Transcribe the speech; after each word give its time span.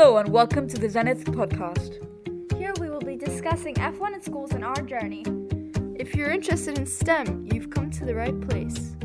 Hello 0.00 0.16
and 0.16 0.32
welcome 0.32 0.66
to 0.66 0.78
the 0.78 0.88
Zenith 0.88 1.26
podcast. 1.26 1.98
Here 2.56 2.72
we 2.80 2.88
will 2.88 3.02
be 3.02 3.16
discussing 3.16 3.74
F1 3.74 4.14
in 4.14 4.22
schools 4.22 4.52
and 4.52 4.64
our 4.64 4.80
journey. 4.80 5.26
If 5.94 6.14
you're 6.14 6.30
interested 6.30 6.78
in 6.78 6.86
STEM, 6.86 7.46
you've 7.52 7.68
come 7.68 7.90
to 7.90 8.06
the 8.06 8.14
right 8.14 8.40
place. 8.48 8.96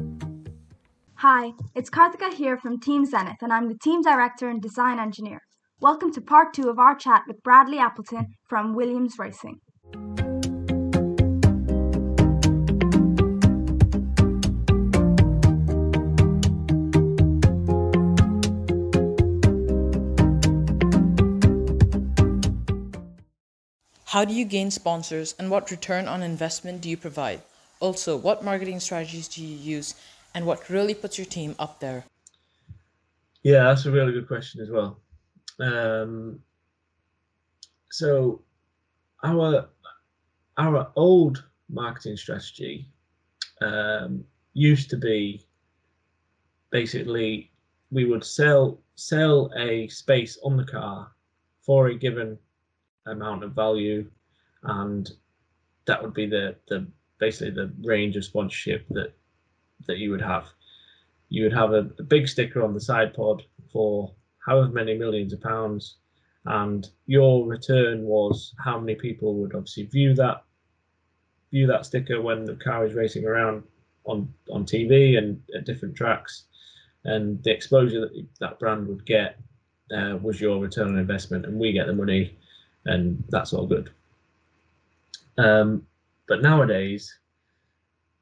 Hi, 1.16 1.52
it's 1.76 1.90
Karthika 1.90 2.34
here 2.34 2.58
from 2.58 2.80
Team 2.80 3.04
Zenith, 3.04 3.42
and 3.42 3.52
I'm 3.52 3.68
the 3.68 3.78
Team 3.78 4.04
Director 4.04 4.48
and 4.48 4.62
Design 4.62 4.98
Engineer. 4.98 5.42
Welcome 5.82 6.14
to 6.14 6.22
part 6.22 6.54
two 6.54 6.70
of 6.70 6.80
our 6.80 6.96
chat 6.96 7.24
with 7.28 7.44
Bradley 7.44 7.78
Appleton 7.78 8.28
from 8.48 8.74
Williams 8.74 9.16
Racing. 9.20 9.60
How 24.16 24.24
do 24.24 24.34
you 24.34 24.46
gain 24.46 24.72
sponsors 24.72 25.36
and 25.38 25.52
what 25.52 25.70
return 25.70 26.08
on 26.08 26.24
investment 26.24 26.80
do 26.80 26.90
you 26.90 26.96
provide? 26.96 27.42
Also, 27.82 28.16
what 28.16 28.46
marketing 28.46 28.80
strategies 28.80 29.28
do 29.28 29.44
you 29.44 29.58
use 29.58 29.94
and 30.34 30.46
what 30.46 30.70
really 30.70 30.94
puts 30.94 31.18
your 31.18 31.26
team 31.26 31.54
up 31.60 31.82
there? 31.82 32.06
Yeah, 33.44 33.66
that's 33.66 33.86
a 33.86 33.92
really 33.92 34.14
good 34.14 34.26
question 34.26 34.62
as 34.62 34.70
well. 34.70 35.02
Um, 35.60 36.40
so, 37.92 38.42
our 39.22 39.68
our 40.58 40.88
old 40.96 41.44
marketing 41.68 42.16
strategy 42.16 42.88
um, 43.60 44.24
used 44.54 44.90
to 44.92 44.96
be 44.96 45.46
basically 46.72 47.52
we 47.92 48.06
would 48.06 48.24
sell 48.24 48.80
sell 48.96 49.52
a 49.58 49.90
space 49.90 50.40
on 50.42 50.56
the 50.56 50.64
car 50.64 51.12
for 51.66 51.88
a 51.88 51.96
given 51.96 52.38
amount 53.06 53.44
of 53.44 53.52
value, 53.52 54.10
and 54.66 55.12
that 55.86 56.02
would 56.02 56.14
be 56.14 56.26
the 56.26 56.56
the 56.68 56.86
basically 57.20 57.52
the 57.52 57.72
range 57.84 58.16
of 58.16 58.26
sponsorship 58.26 58.86
that 58.90 59.14
that 59.88 59.98
you 59.98 60.12
would 60.12 60.22
have. 60.22 60.48
You 61.30 61.44
would 61.44 61.54
have 61.54 61.72
a, 61.72 61.90
a 62.00 62.04
big 62.04 62.28
sticker 62.28 62.64
on 62.64 62.74
the 62.74 62.80
side 62.80 63.14
pod 63.14 63.44
for 63.72 64.14
however 64.46 64.70
many 64.70 64.98
millions 64.98 65.34
of 65.34 65.42
pounds, 65.42 65.96
and 66.46 66.88
your 67.08 67.48
return 67.48 68.04
was 68.04 68.54
how 68.64 68.80
many 68.80 68.96
people 68.96 69.36
would 69.36 69.56
obviously 69.56 69.84
view 69.84 70.14
that 70.16 70.44
view 71.52 71.68
that 71.68 71.86
sticker 71.86 72.22
when 72.22 72.46
the 72.46 72.56
car 72.56 72.86
is 72.86 72.94
racing 72.94 73.26
around 73.26 73.64
on 74.06 74.34
on 74.52 74.66
TV 74.66 75.18
and 75.18 75.42
at 75.56 75.66
different 75.66 75.96
tracks, 75.96 76.46
and 77.04 77.42
the 77.44 77.52
exposure 77.52 78.02
that 78.02 78.28
that 78.40 78.60
brand 78.60 78.88
would 78.88 79.06
get 79.06 79.38
uh, 79.96 80.18
was 80.22 80.42
your 80.42 80.60
return 80.60 80.90
on 80.90 80.98
investment, 80.98 81.46
and 81.46 81.60
we 81.60 81.72
get 81.72 81.88
the 81.88 81.94
money 81.94 82.36
and 82.86 83.24
that's 83.30 83.54
all 83.54 83.68
good. 83.68 83.90
Um, 85.38 85.86
but 86.28 86.42
nowadays, 86.42 87.20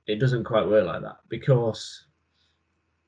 it 0.07 0.19
doesn't 0.19 0.43
quite 0.43 0.67
work 0.67 0.85
like 0.85 1.01
that 1.01 1.17
because, 1.29 2.05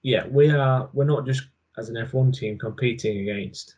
yeah, 0.01 0.25
we 0.27 0.49
are 0.51 0.89
we're 0.93 1.05
not 1.05 1.25
just 1.25 1.43
as 1.77 1.89
an 1.89 1.95
F1 1.95 2.33
team 2.33 2.57
competing 2.57 3.19
against 3.19 3.75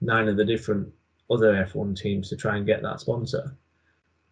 nine 0.00 0.28
of 0.28 0.36
the 0.36 0.44
different 0.44 0.88
other 1.30 1.52
F1 1.54 1.96
teams 1.96 2.28
to 2.28 2.36
try 2.36 2.56
and 2.56 2.66
get 2.66 2.82
that 2.82 3.00
sponsor. 3.00 3.56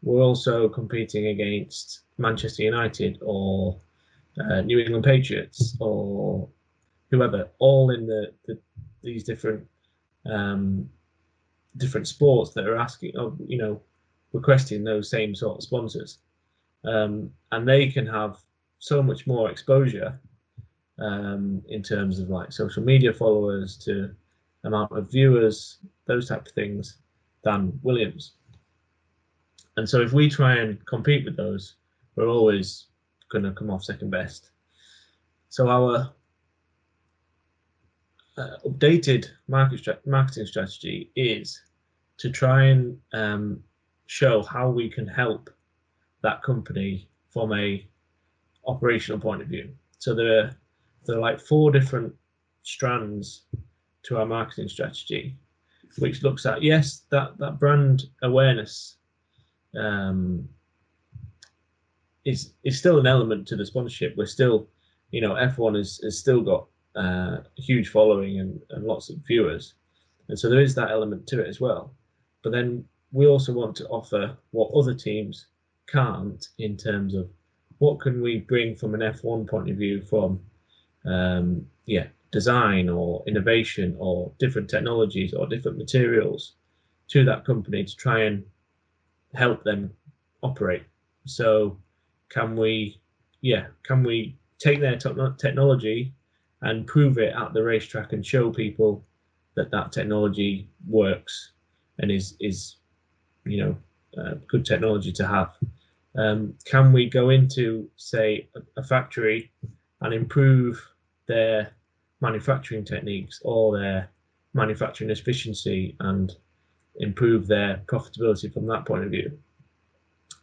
We're 0.02 0.22
also 0.22 0.68
competing 0.68 1.28
against 1.28 2.00
Manchester 2.18 2.62
United 2.62 3.18
or 3.22 3.78
uh, 4.40 4.60
New 4.60 4.78
England 4.78 5.05
Patriots 5.05 5.77
or 5.80 6.48
whoever, 7.10 7.48
all 7.58 7.90
in 7.90 8.06
the, 8.06 8.33
the 8.46 8.58
these 9.02 9.24
different 9.24 9.66
um, 10.27 10.89
different 11.77 12.06
sports 12.06 12.52
that 12.52 12.67
are 12.67 12.77
asking, 12.77 13.12
you 13.46 13.58
know, 13.58 13.80
requesting 14.33 14.84
those 14.84 15.11
same 15.11 15.34
sort 15.34 15.58
of 15.58 15.62
sponsors, 15.62 16.18
um, 16.84 17.30
and 17.52 17.66
they 17.66 17.89
can 17.89 18.06
have 18.06 18.39
so 18.78 19.02
much 19.02 19.27
more 19.27 19.50
exposure 19.50 20.18
um, 20.98 21.62
in 21.68 21.83
terms 21.83 22.18
of 22.18 22.28
like 22.28 22.52
social 22.52 22.83
media 22.83 23.12
followers 23.12 23.77
to 23.77 24.14
amount 24.64 24.92
of 24.92 25.11
viewers, 25.11 25.78
those 26.06 26.28
type 26.28 26.46
of 26.46 26.52
things, 26.52 26.98
than 27.44 27.78
Williams. 27.83 28.33
And 29.77 29.88
so 29.88 30.00
if 30.00 30.12
we 30.12 30.28
try 30.28 30.56
and 30.56 30.84
compete 30.86 31.24
with 31.24 31.36
those, 31.36 31.77
we're 32.17 32.28
always 32.28 32.86
going 33.30 33.44
to 33.44 33.52
come 33.52 33.70
off 33.70 33.84
second 33.84 34.11
best. 34.11 34.50
So 35.50 35.68
our 35.68 36.12
uh, 38.36 38.56
updated 38.67 39.28
market 39.46 40.05
marketing 40.06 40.46
strategy 40.46 41.11
is 41.14 41.61
to 42.18 42.30
try 42.30 42.64
and 42.64 42.98
um, 43.12 43.62
show 44.08 44.42
how 44.42 44.70
we 44.70 44.89
can 44.89 45.07
help 45.07 45.51
that 46.23 46.42
company 46.42 47.08
from 47.29 47.52
a 47.52 47.86
operational 48.67 49.20
point 49.20 49.42
of 49.42 49.48
view. 49.48 49.70
So 49.98 50.14
there 50.14 50.41
are 50.41 50.57
there 51.05 51.17
are 51.17 51.20
like 51.20 51.41
four 51.41 51.70
different 51.70 52.13
strands 52.63 53.42
to 54.05 54.18
our 54.18 54.27
marketing 54.27 54.68
strategy, 54.68 55.36
which 55.98 56.23
looks 56.23 56.47
at 56.47 56.63
yes 56.63 57.02
that 57.11 57.39
that 57.39 57.61
brand 57.61 58.05
awareness 58.23 58.97
um, 59.79 60.48
is 62.24 62.55
is 62.64 62.79
still 62.79 62.98
an 62.98 63.07
element 63.07 63.47
to 63.48 63.57
the 63.57 63.67
sponsorship. 63.67 64.17
We're 64.17 64.27
still, 64.27 64.68
you 65.11 65.20
know, 65.20 65.35
F1 65.35 65.77
has 65.77 66.01
has 66.02 66.18
still 66.18 66.41
got 66.41 66.67
uh, 66.97 67.39
huge 67.57 67.91
following 67.91 68.41
and, 68.41 68.58
and 68.70 68.85
lots 68.85 69.11
of 69.11 69.18
viewers. 69.27 69.74
And 70.29 70.39
so 70.39 70.48
there 70.48 70.63
is 70.63 70.74
that 70.77 70.91
element 70.91 71.27
to 71.27 71.42
it 71.42 71.48
as 71.48 71.61
well. 71.61 71.95
But 72.42 72.52
then 72.52 72.85
we 73.13 73.27
also 73.27 73.52
want 73.52 73.74
to 73.77 73.86
offer 73.89 74.36
what 74.51 74.73
other 74.74 74.95
teams 74.95 75.46
can't 75.86 76.48
in 76.58 76.77
terms 76.77 77.14
of 77.14 77.29
what 77.79 78.01
can 78.01 78.20
we 78.20 78.39
bring 78.39 78.74
from 78.74 78.95
an 78.95 79.01
F1 79.01 79.48
point 79.48 79.70
of 79.70 79.77
view 79.77 80.02
from 80.02 80.41
um, 81.07 81.67
yeah 81.86 82.07
design 82.30 82.89
or 82.89 83.23
innovation 83.27 83.97
or 83.98 84.30
different 84.39 84.68
technologies 84.68 85.33
or 85.33 85.47
different 85.47 85.79
materials 85.79 86.55
to 87.08 87.24
that 87.24 87.45
company 87.45 87.85
to 87.85 87.97
try 87.97 88.24
and 88.24 88.45
help 89.35 89.64
them 89.64 89.91
operate. 90.42 90.83
So 91.24 91.79
can 92.29 92.57
we 92.57 93.01
yeah 93.41 93.67
can 93.83 94.02
we 94.02 94.36
take 94.58 94.80
their 94.80 94.97
technology 94.97 96.13
and 96.63 96.86
prove 96.86 97.18
it 97.18 97.35
at 97.35 97.55
the 97.55 97.63
racetrack 97.63 98.13
and 98.13 98.27
show 98.27 98.51
people 98.51 99.05
that 99.55 99.70
that 99.70 99.92
technology 99.92 100.68
works 100.86 101.52
and 101.98 102.11
is 102.11 102.36
is 102.41 102.77
you 103.48 103.64
know 103.64 103.77
uh, 104.20 104.35
good 104.48 104.64
technology 104.64 105.13
to 105.13 105.27
have. 105.27 105.55
Um, 106.17 106.55
can 106.64 106.92
we 106.92 107.09
go 107.09 107.31
into 107.31 107.89
say 107.97 108.48
a, 108.57 108.81
a, 108.81 108.83
factory 108.83 109.53
and 110.01 110.13
improve 110.13 110.83
their 111.27 111.70
manufacturing 112.20 112.85
techniques 112.85 113.41
or 113.45 113.79
their 113.79 114.11
manufacturing 114.55 115.11
efficiency 115.11 115.97
and 116.01 116.35
improve 116.97 117.47
their 117.47 117.83
profitability 117.86 118.53
from 118.53 118.67
that 118.67 118.85
point 118.85 119.05
of 119.05 119.11
view? 119.11 119.39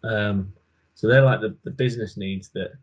Um, 0.03 0.53
so 0.93 1.07
they're 1.07 1.25
like 1.25 1.41
the, 1.41 1.55
the 1.63 1.71
business 1.71 2.15
needs 2.15 2.49
that 2.49 2.73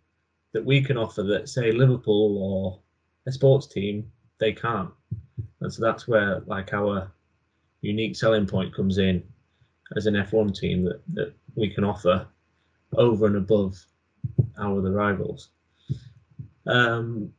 that 0.52 0.64
we 0.64 0.82
can 0.82 0.98
offer 0.98 1.22
that 1.22 1.48
say 1.48 1.72
Liverpool 1.72 2.38
or 2.38 2.78
a 3.26 3.32
sports 3.32 3.66
team 3.66 4.10
they 4.38 4.52
can't 4.52 4.90
and 5.62 5.72
so 5.72 5.82
that's 5.82 6.08
where 6.08 6.42
like 6.46 6.74
our 6.74 7.10
unique 7.80 8.16
selling 8.16 8.46
point 8.46 8.74
comes 8.74 8.98
in 8.98 9.22
as 9.96 10.06
an 10.06 10.14
F1 10.14 10.56
team 10.58 10.84
that, 10.84 11.00
that 11.14 11.34
we 11.54 11.68
can 11.68 11.84
offer 11.84 12.26
over 12.96 13.26
and 13.26 13.36
above 13.36 13.84
our 14.58 14.78
other 14.78 14.92
rivals. 14.92 15.50
Um, 16.66 17.32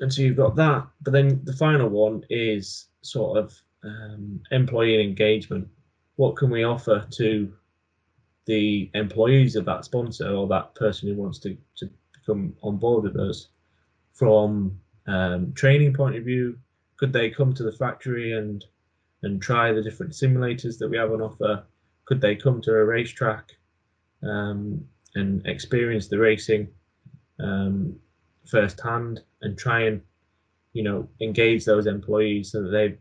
and 0.00 0.12
so 0.12 0.22
you've 0.22 0.36
got 0.36 0.56
that, 0.56 0.86
but 1.02 1.12
then 1.12 1.40
the 1.44 1.52
final 1.52 1.88
one 1.88 2.24
is 2.28 2.86
sort 3.02 3.38
of 3.38 3.54
um, 3.84 4.40
employee 4.50 5.02
engagement. 5.02 5.68
What 6.16 6.36
can 6.36 6.50
we 6.50 6.64
offer 6.64 7.06
to 7.12 7.52
the 8.46 8.90
employees 8.94 9.54
of 9.54 9.64
that 9.66 9.84
sponsor 9.84 10.28
or 10.34 10.48
that 10.48 10.74
person 10.74 11.08
who 11.08 11.14
wants 11.14 11.38
to, 11.40 11.56
to 11.76 11.88
come 12.26 12.54
on 12.62 12.76
board 12.78 13.04
with 13.04 13.16
us 13.16 13.48
from 14.12 14.78
um, 15.06 15.52
training 15.54 15.94
point 15.94 16.16
of 16.16 16.24
view, 16.24 16.58
could 16.96 17.12
they 17.12 17.30
come 17.30 17.52
to 17.54 17.62
the 17.62 17.72
factory 17.72 18.32
and 18.32 18.64
and 19.22 19.40
try 19.40 19.72
the 19.72 19.82
different 19.82 20.12
simulators 20.12 20.78
that 20.78 20.88
we 20.88 20.96
have 20.96 21.12
on 21.12 21.22
offer? 21.22 21.64
Could 22.04 22.20
they 22.20 22.36
come 22.36 22.60
to 22.62 22.72
a 22.72 22.84
racetrack 22.84 23.52
um, 24.22 24.84
and 25.14 25.46
experience 25.46 26.08
the 26.08 26.18
racing 26.18 26.68
um, 27.38 27.96
firsthand 28.46 29.20
and 29.42 29.56
try 29.56 29.82
and 29.84 30.00
you 30.72 30.82
know 30.82 31.08
engage 31.20 31.64
those 31.64 31.86
employees 31.86 32.50
so 32.50 32.62
that 32.62 32.70
they 32.70 32.98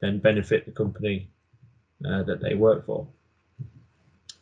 then 0.00 0.18
benefit 0.18 0.66
the 0.66 0.72
company 0.72 1.28
uh, 2.08 2.22
that 2.22 2.40
they 2.40 2.54
work 2.54 2.86
for? 2.86 3.08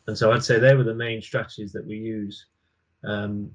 And 0.07 0.17
so 0.17 0.31
I'd 0.31 0.43
say 0.43 0.59
they 0.59 0.75
were 0.75 0.83
the 0.83 0.93
main 0.93 1.21
strategies 1.21 1.71
that 1.71 1.85
we 1.85 1.95
use 1.95 2.45
um, 3.05 3.51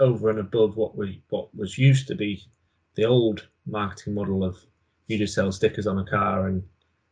over 0.00 0.30
and 0.30 0.38
above 0.38 0.76
what 0.76 0.96
we 0.96 1.22
what 1.28 1.54
was 1.54 1.78
used 1.78 2.08
to 2.08 2.14
be 2.14 2.42
the 2.94 3.04
old 3.04 3.46
marketing 3.66 4.14
model 4.14 4.44
of 4.44 4.56
you 5.06 5.18
just 5.18 5.34
sell 5.34 5.52
stickers 5.52 5.86
on 5.86 5.98
a 5.98 6.04
car 6.04 6.46
and 6.46 6.62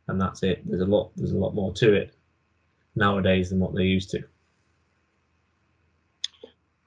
and 0.09 0.21
that's 0.21 0.43
it. 0.43 0.63
There's 0.65 0.83
a 0.83 0.87
lot 0.87 1.13
there's 1.17 1.33
a 1.33 1.39
lot 1.39 1.55
more 1.55 1.73
to 1.75 1.95
it 1.95 2.15
nowadays 2.95 3.51
than 3.51 3.59
what 3.59 3.75
they 3.75 3.85
used 3.85 4.11
to. 4.11 4.23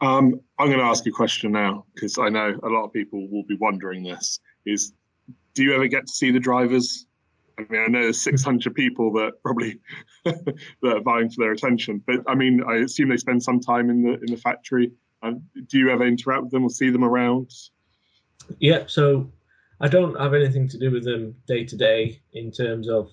Um, 0.01 0.39
I'm 0.57 0.67
going 0.67 0.79
to 0.79 0.85
ask 0.85 1.05
you 1.05 1.11
a 1.11 1.15
question 1.15 1.51
now 1.51 1.85
because 1.93 2.17
I 2.17 2.29
know 2.29 2.57
a 2.63 2.69
lot 2.69 2.85
of 2.85 2.93
people 2.93 3.27
will 3.29 3.43
be 3.43 3.57
wondering 3.59 4.03
this. 4.03 4.39
Is 4.65 4.93
do 5.53 5.63
you 5.63 5.73
ever 5.75 5.87
get 5.87 6.07
to 6.07 6.13
see 6.13 6.31
the 6.31 6.39
drivers? 6.39 7.05
I 7.57 7.65
mean, 7.69 7.81
I 7.81 7.87
know 7.87 8.03
there's 8.03 8.21
600 8.21 8.73
people 8.73 9.11
that 9.13 9.33
probably 9.43 9.79
that 10.23 10.55
are 10.83 11.01
vying 11.01 11.29
for 11.29 11.43
their 11.43 11.51
attention, 11.51 12.01
but 12.07 12.21
I 12.27 12.35
mean, 12.35 12.63
I 12.65 12.77
assume 12.77 13.09
they 13.09 13.17
spend 13.17 13.43
some 13.43 13.59
time 13.59 13.89
in 13.89 14.03
the 14.03 14.13
in 14.13 14.27
the 14.27 14.37
factory. 14.37 14.91
Um, 15.21 15.43
do 15.67 15.77
you 15.77 15.89
ever 15.89 16.07
interact 16.07 16.43
with 16.43 16.51
them 16.51 16.63
or 16.63 16.69
see 16.69 16.89
them 16.89 17.03
around? 17.03 17.51
Yeah, 18.59 18.85
so 18.87 19.29
I 19.81 19.87
don't 19.87 20.19
have 20.19 20.33
anything 20.33 20.67
to 20.69 20.77
do 20.77 20.91
with 20.91 21.05
them 21.05 21.35
day 21.47 21.63
to 21.63 21.75
day 21.75 22.21
in 22.33 22.51
terms 22.51 22.89
of 22.89 23.11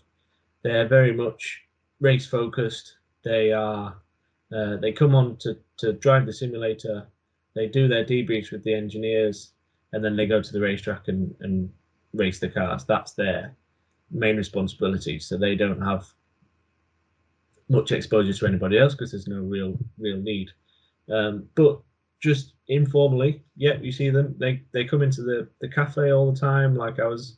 they're 0.63 0.89
very 0.89 1.13
much 1.13 1.63
race 2.01 2.27
focused. 2.27 2.97
They 3.23 3.53
are 3.53 3.97
uh, 4.55 4.77
they 4.77 4.93
come 4.93 5.15
on 5.15 5.37
to 5.39 5.57
to 5.79 5.93
drive 5.93 6.27
the 6.27 6.33
simulator. 6.33 7.07
They 7.55 7.67
do 7.69 7.89
their 7.89 8.05
debriefs 8.05 8.51
with 8.51 8.65
the 8.65 8.75
engineers, 8.75 9.53
and 9.93 10.05
then 10.05 10.17
they 10.17 10.27
go 10.27 10.43
to 10.43 10.53
the 10.53 10.61
racetrack 10.61 11.09
and 11.09 11.35
and 11.41 11.71
race 12.13 12.41
the 12.41 12.49
cars. 12.49 12.85
That's 12.85 13.13
their 13.13 13.55
main 14.11 14.37
responsibility. 14.37 15.19
So 15.19 15.37
they 15.37 15.55
don't 15.55 15.83
have 15.83 16.07
much 17.69 17.93
exposure 17.93 18.33
to 18.33 18.47
anybody 18.47 18.79
else 18.79 18.95
because 18.95 19.11
there's 19.13 19.29
no 19.29 19.41
real 19.41 19.79
real 19.99 20.19
need. 20.19 20.51
Um, 21.13 21.49
but 21.55 21.81
just 22.21 22.55
informally, 22.69 23.43
yeah, 23.57 23.75
you 23.81 23.93
see 23.93 24.11
them. 24.11 24.35
They 24.39 24.63
they 24.73 24.85
come 24.85 25.03
into 25.03 25.23
the 25.23 25.49
the 25.61 25.69
cafe 25.69 26.13
all 26.13 26.33
the 26.33 26.39
time. 26.39 26.75
Like 26.75 26.99
I 26.99 27.07
was 27.07 27.37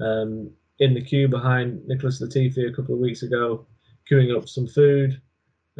um, 0.00 0.50
in 0.78 0.94
the 0.94 1.02
queue 1.02 1.28
behind 1.28 1.86
Nicholas 1.86 2.20
Latifi 2.20 2.68
a 2.68 2.74
couple 2.74 2.94
of 2.94 3.00
weeks 3.00 3.22
ago, 3.22 3.66
queuing 4.10 4.36
up 4.36 4.48
some 4.48 4.66
food, 4.66 5.20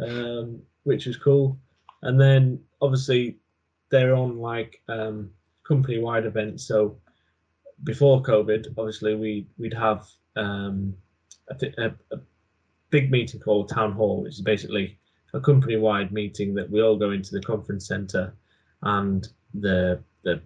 um, 0.05 0.61
which 0.83 1.05
was 1.05 1.17
cool. 1.17 1.57
And 2.03 2.19
then 2.19 2.59
obviously 2.81 3.37
they're 3.89 4.15
on 4.15 4.37
like 4.37 4.81
um, 4.89 5.31
company 5.67 5.99
wide 5.99 6.25
events. 6.25 6.67
So 6.67 6.97
before 7.83 8.21
COVID, 8.21 8.67
obviously 8.77 9.15
we 9.15 9.47
we'd 9.57 9.73
have 9.73 10.07
um, 10.35 10.93
a, 11.49 11.55
a, 11.77 12.15
a 12.15 12.19
big 12.89 13.11
meeting 13.11 13.39
called 13.39 13.69
town 13.69 13.93
hall, 13.93 14.23
which 14.23 14.33
is 14.33 14.41
basically 14.41 14.97
a 15.33 15.39
company 15.39 15.77
wide 15.77 16.11
meeting 16.11 16.53
that 16.53 16.69
we 16.69 16.81
all 16.81 16.97
go 16.97 17.11
into 17.11 17.31
the 17.31 17.41
conference 17.41 17.87
center 17.87 18.33
and 18.83 19.27
the 19.53 20.01
the 20.23 20.41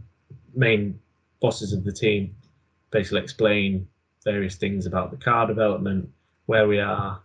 main 0.55 0.99
bosses 1.41 1.73
of 1.73 1.83
the 1.83 1.91
team 1.91 2.35
basically 2.91 3.21
explain 3.21 3.87
various 4.23 4.55
things 4.55 4.85
about 4.85 5.11
the 5.11 5.17
car 5.17 5.45
development, 5.45 6.09
where 6.45 6.67
we 6.67 6.79
are, 6.79 7.21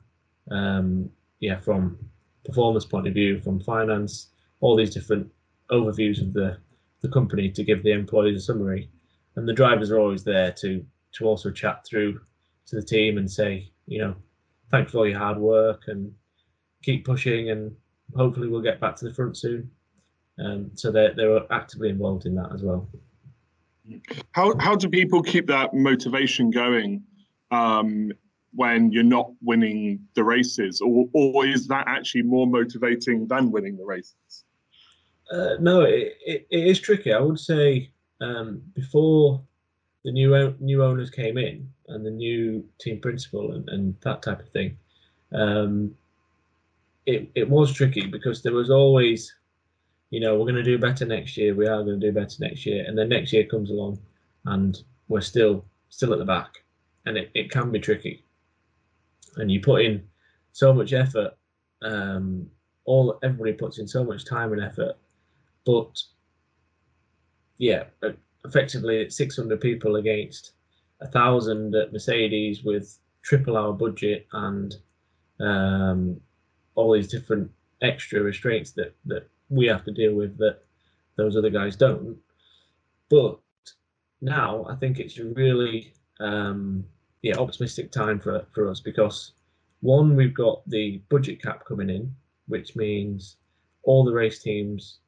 um, 0.51 1.11
yeah, 1.39 1.59
from 1.61 1.99
performance 2.45 2.85
point 2.85 3.07
of 3.07 3.15
view, 3.15 3.41
from 3.41 3.61
finance, 3.61 4.29
all 4.61 4.77
these 4.77 4.95
different 4.95 5.31
overviews 5.71 6.21
of 6.21 6.33
the 6.33 6.57
the 7.03 7.09
company 7.09 7.51
to 7.51 7.65
give 7.65 7.83
the 7.83 7.93
employees 7.93 8.37
a 8.37 8.41
summary, 8.41 8.91
and 9.37 9.49
the 9.49 9.53
drivers 9.55 9.91
are 9.91 9.99
always 9.99 10.25
there 10.25 10.53
to 10.53 10.85
to 11.12 11.25
also 11.25 11.51
chat 11.51 11.85
through 11.87 12.21
to 12.67 12.77
the 12.77 12.83
team 12.83 13.19
and 13.19 13.31
say, 13.31 13.69
you 13.87 13.99
know, 13.99 14.15
thanks 14.71 14.93
for 14.93 14.99
all 14.99 15.09
your 15.09 15.19
hard 15.19 15.39
work 15.39 15.85
and 15.89 16.12
keep 16.83 17.05
pushing, 17.05 17.51
and 17.51 17.75
hopefully 18.15 18.49
we'll 18.49 18.61
get 18.61 18.81
back 18.81 18.97
to 18.97 19.07
the 19.07 19.15
front 19.15 19.37
soon. 19.37 19.71
Um, 20.41 20.71
so 20.75 20.91
they're 20.91 21.15
they're 21.15 21.53
actively 21.53 21.91
involved 21.91 22.27
in 22.27 22.35
that 22.37 22.51
as 22.53 22.63
well. 22.63 22.89
How 24.33 24.57
how 24.59 24.77
do 24.77 24.89
people 24.89 25.23
keep 25.23 25.47
that 25.49 25.75
motivation 25.75 26.51
going 26.51 27.03
um, 27.51 28.13
when 28.55 28.93
you're 28.93 29.03
not 29.03 29.31
winning 29.43 30.01
the 30.15 30.25
races, 30.25 30.81
or 30.81 31.09
or 31.13 31.47
is 31.47 31.67
that 31.69 31.85
actually 31.87 32.23
more 32.23 32.47
motivating 32.47 33.27
than 33.27 33.51
winning 33.51 33.77
the 33.77 33.85
races? 33.85 34.45
Uh, 35.31 35.55
no, 35.61 35.83
it, 35.83 36.17
it, 36.27 36.47
it 36.51 36.67
is 36.67 36.81
tricky. 36.81 37.13
I 37.13 37.21
would 37.21 37.39
say 37.39 37.91
um, 38.21 38.63
before 38.75 39.43
the 40.05 40.13
new 40.13 40.55
new 40.59 40.83
owners 40.83 41.11
came 41.11 41.37
in 41.37 41.69
and 41.89 42.07
the 42.07 42.11
new 42.11 42.65
team 42.81 43.01
principal 43.01 43.53
and, 43.53 43.69
and 43.69 43.95
that 44.03 44.23
type 44.23 44.41
of 44.41 44.49
thing, 44.51 44.77
um, 45.33 45.95
it 47.05 47.31
it 47.35 47.49
was 47.49 47.73
tricky 47.73 48.07
because 48.07 48.43
there 48.43 48.55
was 48.55 48.71
always 48.71 49.35
you 50.11 50.19
know, 50.19 50.37
we're 50.37 50.45
going 50.45 50.57
to 50.57 50.62
do 50.62 50.79
better 50.79 51.07
next 51.07 51.37
year. 51.37 51.55
We 51.55 51.67
are 51.67 51.83
going 51.83 52.01
to 52.01 52.07
do 52.07 52.12
better 52.12 52.37
next 52.41 52.67
year. 52.67 52.85
And 52.87 52.99
then 52.99 53.09
next 53.09 53.33
year 53.33 53.45
comes 53.45 53.71
along 53.71 53.99
and 54.45 54.77
we're 55.09 55.21
still 55.21 55.65
still 55.89 56.12
at 56.12 56.19
the 56.19 56.25
back. 56.25 56.65
And 57.07 57.17
it, 57.17 57.31
it 57.35 57.51
can 57.51 57.71
be 57.71 57.79
tricky. 57.79 58.25
And 59.37 59.51
you 59.51 59.61
put 59.61 59.83
in 59.83 60.03
so 60.53 60.75
much 60.75 60.93
effort. 60.93 61.37
Um, 61.83 62.51
all 62.85 63.19
everybody 63.23 63.53
puts 63.53 63.79
in 63.79 63.87
so 63.87 64.05
much 64.05 64.25
time 64.25 64.53
and 64.53 64.62
effort. 64.62 64.97
But 65.65 66.03
yeah, 67.59 67.85
effectively 68.45 69.01
it's 69.01 69.17
600 69.17 69.61
people 69.61 69.97
against 69.97 70.53
a 71.01 71.07
thousand 71.07 71.75
at 71.75 71.93
Mercedes 71.93 72.65
with 72.65 72.99
triple 73.23 73.57
our 73.57 73.73
budget 73.73 74.27
and 74.33 74.75
um, 75.39 76.21
all 76.75 76.93
these 76.93 77.09
different 77.09 77.51
extra 77.83 78.21
restraints 78.21 78.73
that 78.73 78.95
that 79.07 79.29
we 79.50 79.67
have 79.67 79.85
to 79.85 79.93
deal 79.93 80.14
with 80.14 80.38
that 80.38 80.61
those 81.17 81.37
other 81.37 81.50
guys 81.50 81.76
don't. 81.76 82.17
But 83.11 83.38
now 84.23 84.64
I 84.69 84.76
think 84.76 84.99
it's 84.99 85.19
a 85.19 85.25
really 85.25 85.93
um, 86.20 86.85
yeah 87.23 87.37
optimistic 87.37 87.91
time 87.91 88.19
for 88.20 88.47
for 88.52 88.70
us 88.70 88.81
because 88.81 89.32
one 89.81 90.17
we've 90.17 90.35
got 90.35 90.69
the 90.69 91.02
budget 91.08 91.43
cap 91.43 91.64
coming 91.67 91.91
in, 91.91 92.14
which 92.47 92.76
means 92.76 93.37
all 93.82 94.05
the 94.05 94.12
race 94.12 94.43
teams 94.43 94.99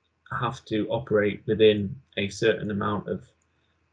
have 0.41 0.65
to 0.65 0.89
operate 0.89 1.43
within 1.47 1.95
a 2.17 2.29
certain 2.29 2.71
amount 2.71 3.09
of 3.09 3.23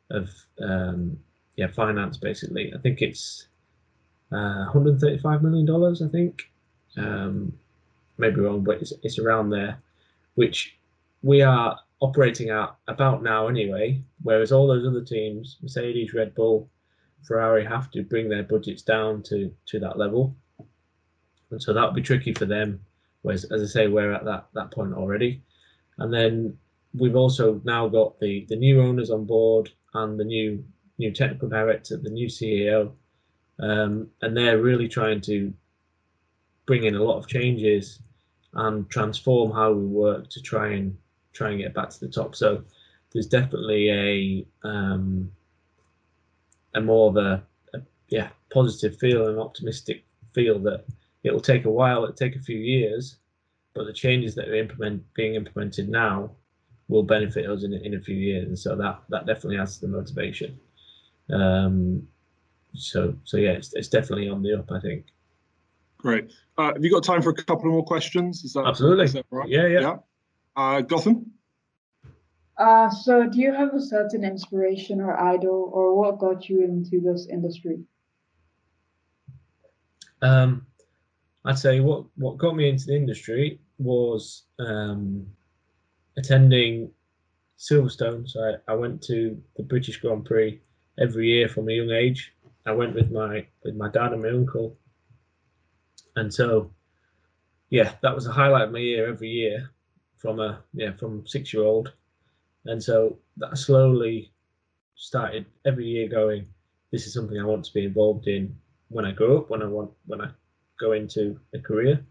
of 0.09 0.29
um, 0.61 1.17
yeah 1.55 1.67
finance 1.67 2.17
basically. 2.17 2.73
I 2.73 2.79
think 2.79 3.01
it's 3.01 3.47
uh, 4.31 4.65
135 4.65 5.43
million 5.43 5.65
dollars. 5.65 6.01
I 6.01 6.07
think 6.07 6.49
um, 6.97 7.53
maybe 8.17 8.41
wrong, 8.41 8.63
but 8.63 8.81
it's, 8.81 8.93
it's 9.03 9.19
around 9.19 9.49
there 9.51 9.79
which 10.35 10.77
we 11.21 11.41
are 11.41 11.77
operating 12.01 12.49
at 12.49 12.75
about 12.87 13.23
now 13.23 13.47
anyway, 13.47 14.01
whereas 14.23 14.51
all 14.51 14.68
those 14.68 14.87
other 14.87 15.04
teams, 15.04 15.57
Mercedes, 15.61 16.13
Red 16.13 16.33
Bull, 16.33 16.69
Ferrari, 17.23 17.65
have 17.65 17.92
to 17.92 18.04
bring 18.04 18.30
their 18.30 18.44
budgets 18.44 18.81
down 18.81 19.21
to 19.23 19.54
to 19.68 19.80
that 19.80 19.97
level, 19.97 20.35
and 21.51 21.61
so 21.61 21.73
that 21.73 21.85
would 21.85 21.95
be 21.95 22.01
tricky 22.01 22.33
for 22.33 22.45
them. 22.45 22.80
Whereas, 23.21 23.44
as 23.45 23.61
I 23.61 23.65
say, 23.65 23.87
we're 23.87 24.13
at 24.13 24.25
that 24.25 24.47
that 24.54 24.71
point 24.71 24.94
already, 24.94 25.44
and 25.97 26.13
then 26.13 26.57
we've 26.97 27.15
also 27.15 27.61
now 27.65 27.87
got 27.87 28.19
the 28.19 28.45
the 28.49 28.56
new 28.56 28.81
owners 28.81 29.11
on 29.11 29.25
board 29.25 29.69
and 29.94 30.19
the 30.19 30.23
new 30.23 30.63
new 30.97 31.11
technical 31.11 31.49
director, 31.49 31.97
the 31.97 32.09
new 32.09 32.27
CEO, 32.27 32.92
um, 33.59 34.09
and 34.21 34.35
they're 34.35 34.61
really 34.61 34.87
trying 34.87 35.21
to 35.21 35.54
bring 36.65 36.83
in 36.85 36.95
a 36.95 37.04
lot 37.04 37.18
of 37.18 37.27
changes 37.27 37.99
and 38.53 38.89
transform 38.89 39.51
how 39.51 39.71
we 39.71 39.85
work 39.85 40.29
to 40.29 40.41
try 40.41 40.69
and 40.73 40.97
try 41.33 41.51
and 41.51 41.59
get 41.59 41.73
back 41.73 41.89
to 41.89 41.99
the 41.99 42.07
top. 42.07 42.35
So 42.35 42.63
there's 43.11 43.27
definitely 43.27 43.89
a 43.89 44.68
um, 44.68 45.31
a 46.75 46.81
more 46.81 47.09
of 47.09 47.18
a, 47.18 47.44
a 47.73 47.81
yeah 48.09 48.29
positive 48.51 48.97
feel 48.97 49.27
and 49.27 49.39
optimistic 49.39 50.06
feel 50.33 50.59
that 50.59 50.85
it'll 51.23 51.39
take 51.39 51.65
a 51.65 51.71
while, 51.71 52.03
it'll 52.03 52.15
take 52.15 52.35
a 52.35 52.41
few 52.41 52.57
years, 52.57 53.18
but 53.73 53.85
the 53.85 53.94
changes 53.94 54.35
that 54.35 54.47
are 54.47 54.56
implement 54.56 55.03
being 55.13 55.35
implemented 55.35 55.89
now 55.89 56.31
will 56.87 57.03
benefit 57.03 57.49
us 57.49 57.63
in, 57.63 57.73
in 57.73 57.94
a 57.95 58.01
few 58.01 58.15
years, 58.15 58.47
and 58.47 58.57
so 58.57 58.75
that 58.75 59.01
that 59.09 59.25
definitely 59.25 59.57
adds 59.57 59.77
to 59.77 59.87
the 59.87 59.91
motivation. 59.91 60.59
Um, 61.31 62.07
so 62.73 63.15
so 63.23 63.37
yeah, 63.37 63.51
it's, 63.51 63.73
it's 63.73 63.89
definitely 63.89 64.29
on 64.29 64.41
the 64.41 64.57
up, 64.57 64.71
I 64.71 64.79
think. 64.79 65.06
Great. 65.99 66.31
Uh, 66.57 66.73
have 66.73 66.83
you 66.83 66.89
got 66.89 67.03
time 67.03 67.21
for 67.21 67.29
a 67.29 67.33
couple 67.35 67.69
more 67.69 67.83
questions? 67.83 68.45
Is 68.45 68.53
that 68.53 68.65
absolutely? 68.65 69.06
Is 69.06 69.13
that 69.13 69.25
right? 69.31 69.49
Yeah, 69.49 69.68
yeah. 69.68 69.79
yeah. 69.79 69.97
Uh, 70.56 70.81
Gotham. 70.81 71.31
Uh, 72.57 72.89
so, 72.89 73.27
do 73.27 73.39
you 73.39 73.53
have 73.53 73.73
a 73.73 73.81
certain 73.81 74.23
inspiration 74.23 75.01
or 75.01 75.19
idol, 75.19 75.69
or 75.73 75.97
what 75.97 76.18
got 76.18 76.49
you 76.49 76.63
into 76.63 77.01
this 77.01 77.27
industry? 77.29 77.79
Um, 80.21 80.65
I'd 81.45 81.59
say 81.59 81.81
what 81.81 82.06
what 82.15 82.37
got 82.37 82.56
me 82.56 82.69
into 82.69 82.85
the 82.85 82.95
industry 82.95 83.59
was 83.77 84.44
um, 84.59 85.25
attending 86.18 86.91
Silverstone. 87.57 88.27
So 88.27 88.39
I, 88.41 88.71
I 88.71 88.75
went 88.75 89.01
to 89.03 89.41
the 89.57 89.63
British 89.63 89.97
Grand 89.97 90.25
Prix 90.25 90.61
every 90.97 91.27
year 91.27 91.49
from 91.49 91.68
a 91.68 91.73
young 91.73 91.91
age. 91.91 92.33
I 92.65 92.71
went 92.71 92.95
with 92.95 93.11
my 93.11 93.45
with 93.63 93.75
my 93.75 93.89
dad 93.89 94.13
and 94.13 94.21
my 94.21 94.29
uncle 94.29 94.77
and 96.16 96.33
so 96.33 96.71
yeah, 97.69 97.94
that 98.01 98.16
was 98.16 98.28
a 98.28 98.31
highlight 98.31 98.63
of 98.63 98.71
my 98.71 98.80
year 98.80 99.07
every 99.07 99.30
year 99.30 99.69
from 100.18 100.39
a 100.39 100.61
yeah 100.73 100.92
from 100.97 101.25
six 101.28 101.54
year 101.54 101.63
old, 101.63 101.94
and 102.66 102.81
so 102.83 103.18
that 103.37 103.57
slowly 103.57 104.31
started 104.95 105.45
every 105.66 105.85
year 105.85 106.07
going. 106.07 106.45
This 106.92 107.06
is 107.06 107.13
something 107.13 107.39
I 107.39 107.45
want 107.45 107.66
to 107.66 107.73
be 107.73 107.85
involved 107.85 108.28
in. 108.28 108.56
when 108.89 109.06
I 109.06 109.11
grow 109.11 109.37
up, 109.37 109.49
when 109.49 109.61
I 109.61 109.68
want 109.68 109.92
when 110.07 110.21
I 110.21 110.30
go 110.80 110.94
into 110.94 111.39
a 111.54 111.59
career. 111.59 112.06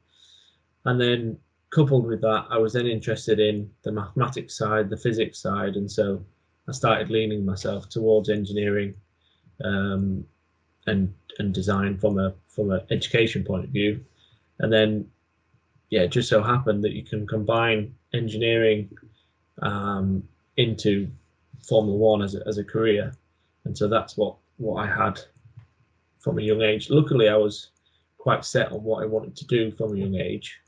And 0.84 1.00
then 1.00 1.38
coupled 1.70 2.06
with 2.06 2.20
that, 2.22 2.46
I 2.50 2.56
was 2.56 2.72
then 2.72 2.86
interested 2.86 3.40
in 3.40 3.70
the 3.82 3.92
mathematics 3.92 4.56
side, 4.56 4.88
the 4.88 4.96
physics 4.96 5.40
side, 5.42 5.74
and 5.76 5.90
so 5.90 6.24
I 6.68 6.72
started 6.72 7.10
leaning 7.10 7.44
myself 7.44 7.88
towards 7.88 8.30
engineering 8.30 8.94
um, 9.64 10.24
and 10.88 11.14
and 11.38 11.54
design 11.54 11.96
from 11.98 12.18
a 12.18 12.34
from 12.48 12.70
an 12.70 12.80
education 12.90 13.44
point 13.44 13.64
of 13.64 13.70
view. 13.70 14.04
And 14.58 14.72
then, 14.72 15.08
yeah, 15.90 16.02
it 16.02 16.08
just 16.08 16.28
so 16.28 16.42
happened 16.42 16.82
that 16.84 16.92
you 16.92 17.04
can 17.04 17.26
combine 17.26 17.94
engineering 18.12 18.90
um, 19.62 20.22
into 20.56 21.08
Formula 21.68 21.96
One 21.96 22.22
as 22.22 22.34
a, 22.34 22.46
as 22.46 22.58
a 22.58 22.64
career, 22.64 23.12
and 23.64 23.76
so 23.76 23.88
that's 23.88 24.16
what 24.16 24.36
what 24.56 24.82
I 24.82 24.86
had 24.86 25.20
from 26.18 26.38
a 26.38 26.42
young 26.42 26.62
age. 26.62 26.90
Luckily, 26.90 27.28
I 27.28 27.36
was 27.36 27.70
quite 28.18 28.44
set 28.44 28.72
on 28.72 28.82
what 28.82 29.02
I 29.02 29.06
wanted 29.06 29.36
to 29.36 29.46
do 29.46 29.70
from 29.70 29.94
a 29.94 29.98
young 29.98 30.16
age, 30.16 30.58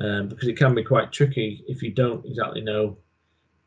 um, 0.00 0.28
because 0.28 0.48
it 0.48 0.56
can 0.56 0.74
be 0.74 0.84
quite 0.84 1.10
tricky 1.10 1.64
if 1.66 1.82
you 1.82 1.90
don't 1.90 2.24
exactly 2.24 2.60
know, 2.60 2.96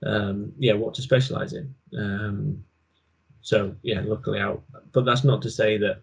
um, 0.05 0.53
yeah, 0.57 0.73
what 0.73 0.93
to 0.95 1.01
specialize 1.01 1.53
in. 1.53 1.73
Um, 1.97 2.63
so 3.41 3.75
yeah, 3.81 4.01
luckily 4.03 4.39
out. 4.39 4.63
But 4.91 5.05
that's 5.05 5.23
not 5.23 5.41
to 5.43 5.49
say 5.49 5.77
that 5.77 6.01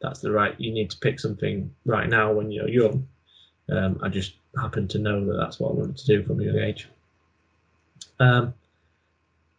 that's 0.00 0.20
the 0.20 0.32
right. 0.32 0.58
You 0.58 0.72
need 0.72 0.90
to 0.90 0.98
pick 0.98 1.20
something 1.20 1.72
right 1.84 2.08
now 2.08 2.32
when 2.32 2.50
you're 2.50 2.68
young. 2.68 3.06
Um, 3.70 3.98
I 4.02 4.08
just 4.08 4.34
happened 4.60 4.90
to 4.90 4.98
know 4.98 5.24
that 5.24 5.36
that's 5.36 5.60
what 5.60 5.70
I 5.70 5.74
wanted 5.74 5.96
to 5.96 6.06
do 6.06 6.22
from 6.24 6.40
a 6.40 6.44
young 6.44 6.58
age. 6.58 6.88
Um, 8.18 8.54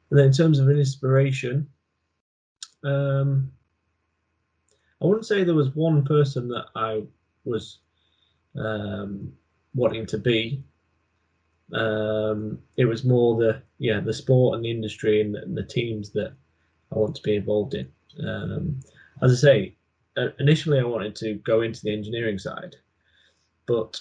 and 0.10 0.20
then 0.20 0.28
in 0.28 0.34
terms 0.34 0.60
of 0.60 0.68
an 0.68 0.78
inspiration, 0.78 1.68
um, 2.84 3.52
I 5.02 5.06
wouldn't 5.06 5.26
say 5.26 5.44
there 5.44 5.56
was 5.56 5.76
one 5.76 6.04
person 6.06 6.48
that 6.50 6.68
I 6.76 7.04
was 7.46 7.80
um, 8.56 9.34
wanting 9.74 10.06
to 10.08 10.18
be. 10.18 10.64
Um, 11.74 12.60
it 12.78 12.86
was 12.86 13.04
more 13.04 13.38
the 13.38 13.62
yeah 13.80 14.00
the 14.00 14.14
sport 14.14 14.56
and 14.56 14.66
the 14.66 14.70
industry 14.72 15.22
and 15.22 15.36
and 15.36 15.58
the 15.58 15.64
teams 15.64 16.12
that 16.12 16.34
I 16.94 17.00
want 17.00 17.16
to 17.16 17.24
be 17.24 17.36
involved 17.36 17.74
in. 17.74 17.92
Um, 18.26 18.80
as 19.22 19.32
I 19.32 19.36
say, 19.36 19.76
uh, 20.18 20.28
initially 20.40 20.80
I 20.80 20.84
wanted 20.84 21.16
to 21.18 21.36
go 21.36 21.62
into 21.62 21.82
the 21.82 21.94
engineering 21.94 22.38
side, 22.38 22.76
but 23.66 24.00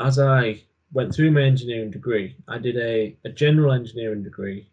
as 0.00 0.18
I 0.18 0.62
went 0.92 1.14
through 1.14 1.30
my 1.30 1.42
engineering 1.42 1.90
degree, 1.90 2.36
I 2.48 2.58
did 2.58 2.76
a, 2.76 3.16
a 3.24 3.28
general 3.28 3.72
engineering 3.72 4.22
degree, 4.22 4.70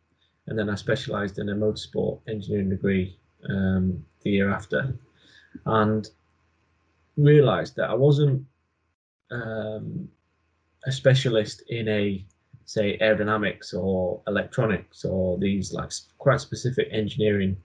and 0.47 0.57
then 0.57 0.69
I 0.69 0.75
specialised 0.75 1.39
in 1.39 1.49
a 1.49 1.55
motorsport 1.55 2.21
engineering 2.27 2.69
degree 2.69 3.17
um, 3.49 4.05
the 4.21 4.31
year 4.31 4.49
after, 4.49 4.97
and 5.65 6.09
realised 7.17 7.75
that 7.75 7.89
I 7.89 7.93
wasn't 7.93 8.45
um, 9.31 10.07
a 10.85 10.91
specialist 10.91 11.63
in 11.67 11.87
a 11.89 12.25
say 12.67 12.97
aerodynamics 13.01 13.73
or 13.73 14.21
electronics 14.27 15.05
or 15.05 15.37
these 15.39 15.71
like 15.71 15.89
quite 16.17 16.41
specific 16.41 16.89
engineering 16.91 17.55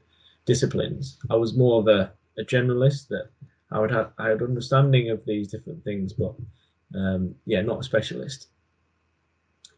disciplines. 0.46 1.18
I 1.28 1.34
was 1.34 1.56
more 1.56 1.80
of 1.80 1.88
a, 1.88 2.12
a 2.38 2.44
generalist 2.44 3.08
that 3.08 3.28
I 3.72 3.80
would 3.80 3.90
have 3.90 4.12
I 4.18 4.28
had 4.28 4.42
understanding 4.42 5.10
of 5.10 5.20
these 5.26 5.48
different 5.48 5.82
things, 5.82 6.12
but 6.12 6.34
um, 6.94 7.34
yeah, 7.46 7.62
not 7.62 7.80
a 7.80 7.82
specialist. 7.82 8.48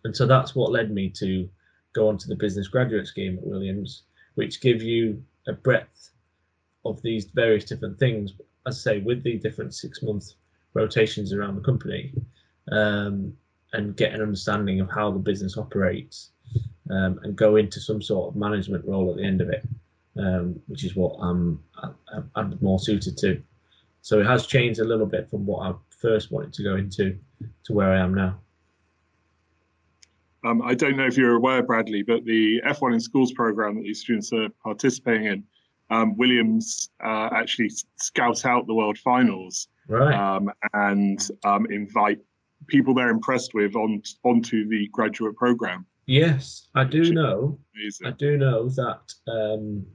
And 0.04 0.14
so 0.14 0.26
that's 0.26 0.54
what 0.54 0.72
led 0.72 0.90
me 0.90 1.08
to 1.16 1.48
go 1.94 2.08
on 2.08 2.18
to 2.18 2.28
the 2.28 2.36
business 2.36 2.68
graduate 2.68 3.06
scheme 3.06 3.38
at 3.38 3.46
Williams, 3.46 4.02
which 4.34 4.60
give 4.60 4.82
you 4.82 5.22
a 5.48 5.54
breadth 5.54 6.10
of 6.84 7.00
these 7.00 7.24
various 7.24 7.64
different 7.64 7.98
things. 7.98 8.34
As 8.66 8.76
I 8.78 8.92
say, 8.92 8.98
with 9.00 9.22
the 9.22 9.38
different 9.38 9.74
six 9.74 10.02
month 10.02 10.32
rotations 10.74 11.32
around 11.32 11.54
the 11.54 11.62
company, 11.62 12.12
um, 12.70 13.32
and 13.74 13.96
get 13.96 14.12
an 14.12 14.22
understanding 14.22 14.80
of 14.80 14.90
how 14.90 15.10
the 15.10 15.18
business 15.18 15.58
operates 15.58 16.30
um, 16.90 17.20
and 17.22 17.36
go 17.36 17.56
into 17.56 17.80
some 17.80 18.00
sort 18.00 18.28
of 18.28 18.36
management 18.36 18.84
role 18.86 19.10
at 19.10 19.16
the 19.16 19.24
end 19.24 19.40
of 19.40 19.48
it, 19.50 19.66
um, 20.18 20.60
which 20.66 20.84
is 20.84 20.96
what 20.96 21.16
I'm, 21.20 21.62
I'm, 22.12 22.30
I'm 22.34 22.58
more 22.60 22.78
suited 22.78 23.16
to. 23.18 23.42
So 24.02 24.20
it 24.20 24.26
has 24.26 24.46
changed 24.46 24.80
a 24.80 24.84
little 24.84 25.06
bit 25.06 25.28
from 25.30 25.46
what 25.46 25.66
I 25.66 25.74
first 25.90 26.30
wanted 26.30 26.52
to 26.54 26.62
go 26.62 26.76
into 26.76 27.18
to 27.64 27.72
where 27.72 27.90
I 27.90 28.00
am 28.00 28.14
now. 28.14 28.38
Um, 30.44 30.60
I 30.60 30.74
don't 30.74 30.96
know 30.96 31.06
if 31.06 31.16
you're 31.16 31.36
aware, 31.36 31.62
Bradley, 31.62 32.02
but 32.02 32.24
the 32.24 32.60
F1 32.66 32.92
in 32.92 33.00
Schools 33.00 33.32
program 33.32 33.76
that 33.76 33.82
these 33.82 34.00
students 34.00 34.30
are 34.32 34.50
participating 34.62 35.26
in, 35.26 35.44
um, 35.90 36.16
Williams 36.16 36.90
uh, 37.02 37.30
actually 37.32 37.70
scouts 37.96 38.44
out 38.44 38.66
the 38.66 38.74
World 38.74 38.98
Finals 38.98 39.68
right. 39.88 40.14
um, 40.14 40.50
and 40.72 41.30
um, 41.44 41.66
invite 41.70 42.18
people 42.66 42.94
they're 42.94 43.10
impressed 43.10 43.54
with 43.54 43.74
on 43.74 44.02
onto 44.22 44.68
the 44.68 44.88
graduate 44.92 45.36
program. 45.36 45.86
Yes, 46.06 46.68
I 46.74 46.84
do 46.84 47.12
know. 47.12 47.58
Amazing. 47.74 48.06
I 48.06 48.10
do 48.12 48.36
know 48.36 48.68
that. 48.70 49.12
Um, 49.26 49.86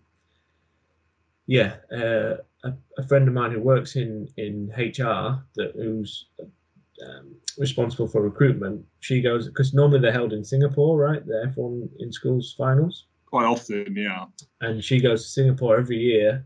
yeah, 1.46 1.78
uh, 1.92 2.38
a, 2.64 2.74
a, 2.98 3.08
friend 3.08 3.28
of 3.28 3.34
mine 3.34 3.52
who 3.52 3.60
works 3.60 3.96
in 3.96 4.28
in 4.38 4.72
HR 4.78 5.44
that 5.56 5.74
who's 5.76 6.28
um, 6.40 7.36
responsible 7.58 8.08
for 8.08 8.22
recruitment. 8.22 8.86
She 9.00 9.22
goes 9.22 9.48
because 9.48 9.74
normally 9.74 10.00
they're 10.00 10.12
held 10.12 10.34
in 10.34 10.44
Singapore, 10.44 10.98
right? 10.98 11.26
The 11.26 11.52
F1 11.56 11.90
in 12.00 12.12
schools 12.12 12.56
finals. 12.58 13.06
Quite 13.26 13.46
often, 13.46 13.96
yeah. 13.96 14.26
And 14.62 14.84
she 14.84 15.00
goes 15.00 15.24
to 15.24 15.30
Singapore 15.30 15.78
every 15.78 15.98
year 15.98 16.46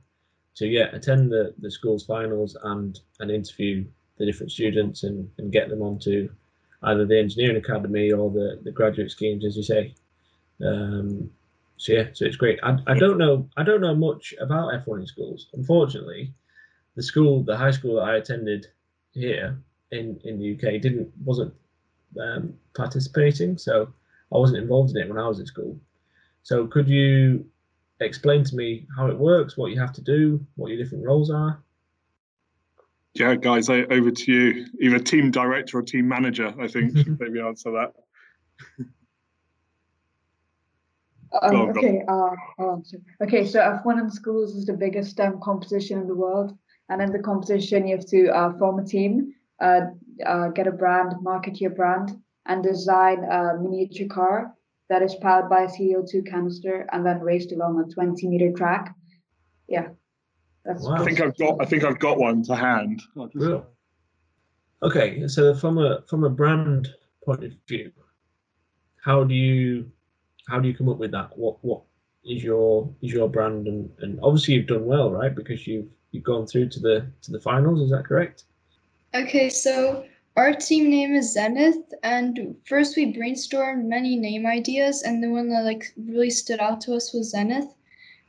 to 0.56 0.68
yeah 0.68 0.90
attend 0.94 1.32
the 1.32 1.54
the 1.60 1.72
schools 1.72 2.06
finals 2.06 2.58
and 2.64 3.00
and 3.20 3.32
interview 3.32 3.86
the 4.18 4.26
different 4.26 4.52
students 4.52 5.04
and, 5.04 5.30
and 5.38 5.52
get 5.52 5.70
them 5.70 5.82
onto 5.82 6.30
either 6.84 7.06
the 7.06 7.18
engineering 7.18 7.58
academy 7.58 8.12
or 8.12 8.30
the, 8.30 8.60
the 8.64 8.72
graduate 8.72 9.12
schemes, 9.12 9.46
as 9.46 9.56
you 9.56 9.64
say. 9.64 9.96
Um, 10.64 11.30
so 11.78 11.94
yeah, 11.94 12.08
so 12.14 12.26
it's 12.26 12.38
great. 12.38 12.60
I, 12.64 12.78
I 12.88 12.98
don't 12.98 13.18
know 13.18 13.50
I 13.58 13.64
don't 13.64 13.82
know 13.82 13.96
much 13.96 14.34
about 14.40 14.74
F1 14.86 15.02
in 15.02 15.08
schools. 15.08 15.48
Unfortunately, 15.54 16.34
the 16.96 17.04
school, 17.04 17.44
the 17.44 17.58
high 17.58 17.72
school 17.72 17.96
that 17.96 18.04
I 18.04 18.18
attended 18.18 18.68
here 19.12 19.58
in, 19.92 20.20
in 20.24 20.40
the 20.40 20.54
UK 20.54 20.82
didn't 20.82 21.12
wasn't 21.24 21.54
um, 22.20 22.54
participating, 22.76 23.58
so 23.58 23.92
I 24.34 24.38
wasn't 24.38 24.62
involved 24.62 24.92
in 24.92 24.98
it 24.98 25.10
when 25.10 25.18
I 25.18 25.28
was 25.28 25.40
at 25.40 25.48
school. 25.48 25.80
So 26.44 26.68
could 26.68 26.88
you 26.88 27.46
explain 28.00 28.44
to 28.44 28.56
me 28.56 28.86
how 28.96 29.08
it 29.08 29.18
works, 29.18 29.58
what 29.58 29.72
you 29.72 29.80
have 29.80 29.94
to 29.94 30.02
do, 30.02 30.46
what 30.56 30.70
your 30.70 30.82
different 30.82 31.06
roles 31.06 31.32
are? 31.32 31.62
Yeah, 33.14 33.36
guys, 33.36 33.70
over 33.70 34.12
to 34.12 34.32
you. 34.32 34.66
Either 34.82 35.00
team 35.00 35.30
director 35.30 35.78
or 35.78 35.84
team 35.84 36.08
manager, 36.08 36.54
I 36.60 36.68
think, 36.68 36.98
should 36.98 37.20
maybe 37.20 37.40
answer 37.40 37.72
that. 37.72 37.94
Um, 41.42 41.56
on, 41.56 41.78
okay, 41.78 42.02
uh, 42.08 42.30
oh, 42.60 42.84
okay. 43.22 43.46
So 43.46 43.60
F1 43.60 44.02
in 44.02 44.10
schools 44.12 44.56
is 44.56 44.66
the 44.66 44.74
biggest 44.74 45.12
STEM 45.12 45.40
competition 45.42 46.00
in 46.00 46.08
the 46.08 46.16
world, 46.16 46.58
and 46.90 47.02
in 47.02 47.12
the 47.12 47.20
competition, 47.20 47.88
you 47.88 47.96
have 47.98 48.06
to 48.08 48.30
uh, 48.30 48.58
form 48.58 48.80
a 48.80 48.86
team, 48.86 49.34
uh, 49.60 49.82
uh, 50.26 50.50
get 50.50 50.68
a 50.68 50.72
brand, 50.72 51.14
market 51.22 51.60
your 51.60 51.72
brand, 51.72 52.12
and 52.46 52.64
design 52.64 53.24
a 53.24 53.58
miniature 53.60 54.08
car 54.08 54.54
that 54.90 55.02
is 55.02 55.16
powered 55.16 55.50
by 55.50 55.64
a 55.64 55.68
CO2 55.68 56.30
canister, 56.30 56.88
and 56.92 57.06
then 57.06 57.20
raced 57.20 57.52
along 57.52 57.80
a 57.80 57.94
20 57.94 58.28
meter 58.28 58.52
track. 58.52 58.96
Yeah, 59.68 59.82
that's 59.82 60.03
wow. 60.66 60.96
I 60.96 61.06
think 61.06 61.22
I've 61.22 61.38
got 61.38 61.62
I 61.62 61.66
think 61.66 61.84
I've 61.84 62.00
got 62.00 62.18
one 62.18 62.44
to 62.44 62.56
hand. 62.56 63.02
Okay, 64.82 65.28
so 65.28 65.56
from 65.56 65.78
a 65.78 66.04
from 66.08 66.24
a 66.24 66.30
brand 66.30 66.94
point 67.26 67.44
of 67.44 67.54
view, 67.68 67.92
how 69.04 69.24
do 69.24 69.34
you 69.34 69.90
how 70.48 70.60
do 70.60 70.68
you 70.68 70.76
come 70.76 70.90
up 70.90 70.98
with 70.98 71.12
that? 71.12 71.38
What 71.38 71.58
what 71.62 71.82
is 72.26 72.44
your 72.44 72.90
is 73.02 73.12
your 73.12 73.30
brand 73.30 73.68
and, 73.68 73.90
and 74.00 74.20
obviously 74.22 74.56
you've 74.56 74.68
done 74.68 74.86
well, 74.86 75.12
right? 75.12 75.34
Because 75.34 75.68
you've 75.68 75.88
you've 76.12 76.24
gone 76.24 76.46
through 76.48 76.70
to 76.70 76.80
the 76.80 77.08
to 77.22 77.32
the 77.32 77.40
finals, 77.40 77.82
is 77.82 77.92
that 77.92 78.06
correct? 78.06 78.44
Okay, 79.14 79.50
so 79.50 80.06
our 80.36 80.54
team 80.54 80.90
name 80.90 81.14
is 81.14 81.34
Zenith, 81.34 81.94
and 82.02 82.56
first 82.66 82.96
we 82.96 83.14
brainstormed 83.14 83.86
many 83.86 84.16
name 84.16 84.46
ideas, 84.46 85.04
and 85.04 85.24
the 85.24 85.30
one 85.30 85.50
that 85.50 85.64
like 85.64 85.94
really 85.98 86.32
stood 86.32 86.60
out 86.60 86.82
to 86.82 86.96
us 86.96 87.14
was 87.14 87.32
Zenith. 87.32 87.74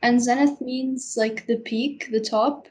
And 0.01 0.21
zenith 0.21 0.61
means 0.61 1.15
like 1.17 1.47
the 1.47 1.57
peak, 1.57 2.09
the 2.11 2.19
top. 2.19 2.67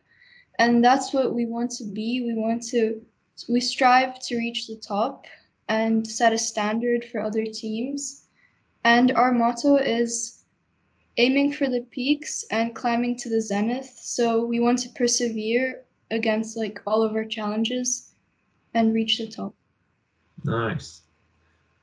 And 0.58 0.84
that's 0.84 1.12
what 1.12 1.34
we 1.34 1.46
want 1.46 1.70
to 1.72 1.84
be. 1.84 2.22
We 2.24 2.34
want 2.34 2.62
to, 2.68 3.00
we 3.48 3.60
strive 3.60 4.20
to 4.20 4.36
reach 4.36 4.66
the 4.66 4.76
top 4.76 5.26
and 5.68 6.06
set 6.06 6.32
a 6.32 6.38
standard 6.38 7.04
for 7.04 7.20
other 7.20 7.44
teams. 7.44 8.26
And 8.84 9.12
our 9.12 9.32
motto 9.32 9.76
is 9.76 10.44
aiming 11.16 11.52
for 11.52 11.68
the 11.68 11.86
peaks 11.90 12.44
and 12.50 12.74
climbing 12.74 13.16
to 13.18 13.28
the 13.28 13.40
zenith. 13.40 13.98
So 14.00 14.44
we 14.44 14.60
want 14.60 14.78
to 14.80 14.88
persevere 14.90 15.84
against 16.10 16.56
like 16.56 16.80
all 16.86 17.02
of 17.02 17.14
our 17.14 17.24
challenges 17.24 18.12
and 18.74 18.94
reach 18.94 19.18
the 19.18 19.28
top. 19.28 19.54
Nice. 20.44 21.02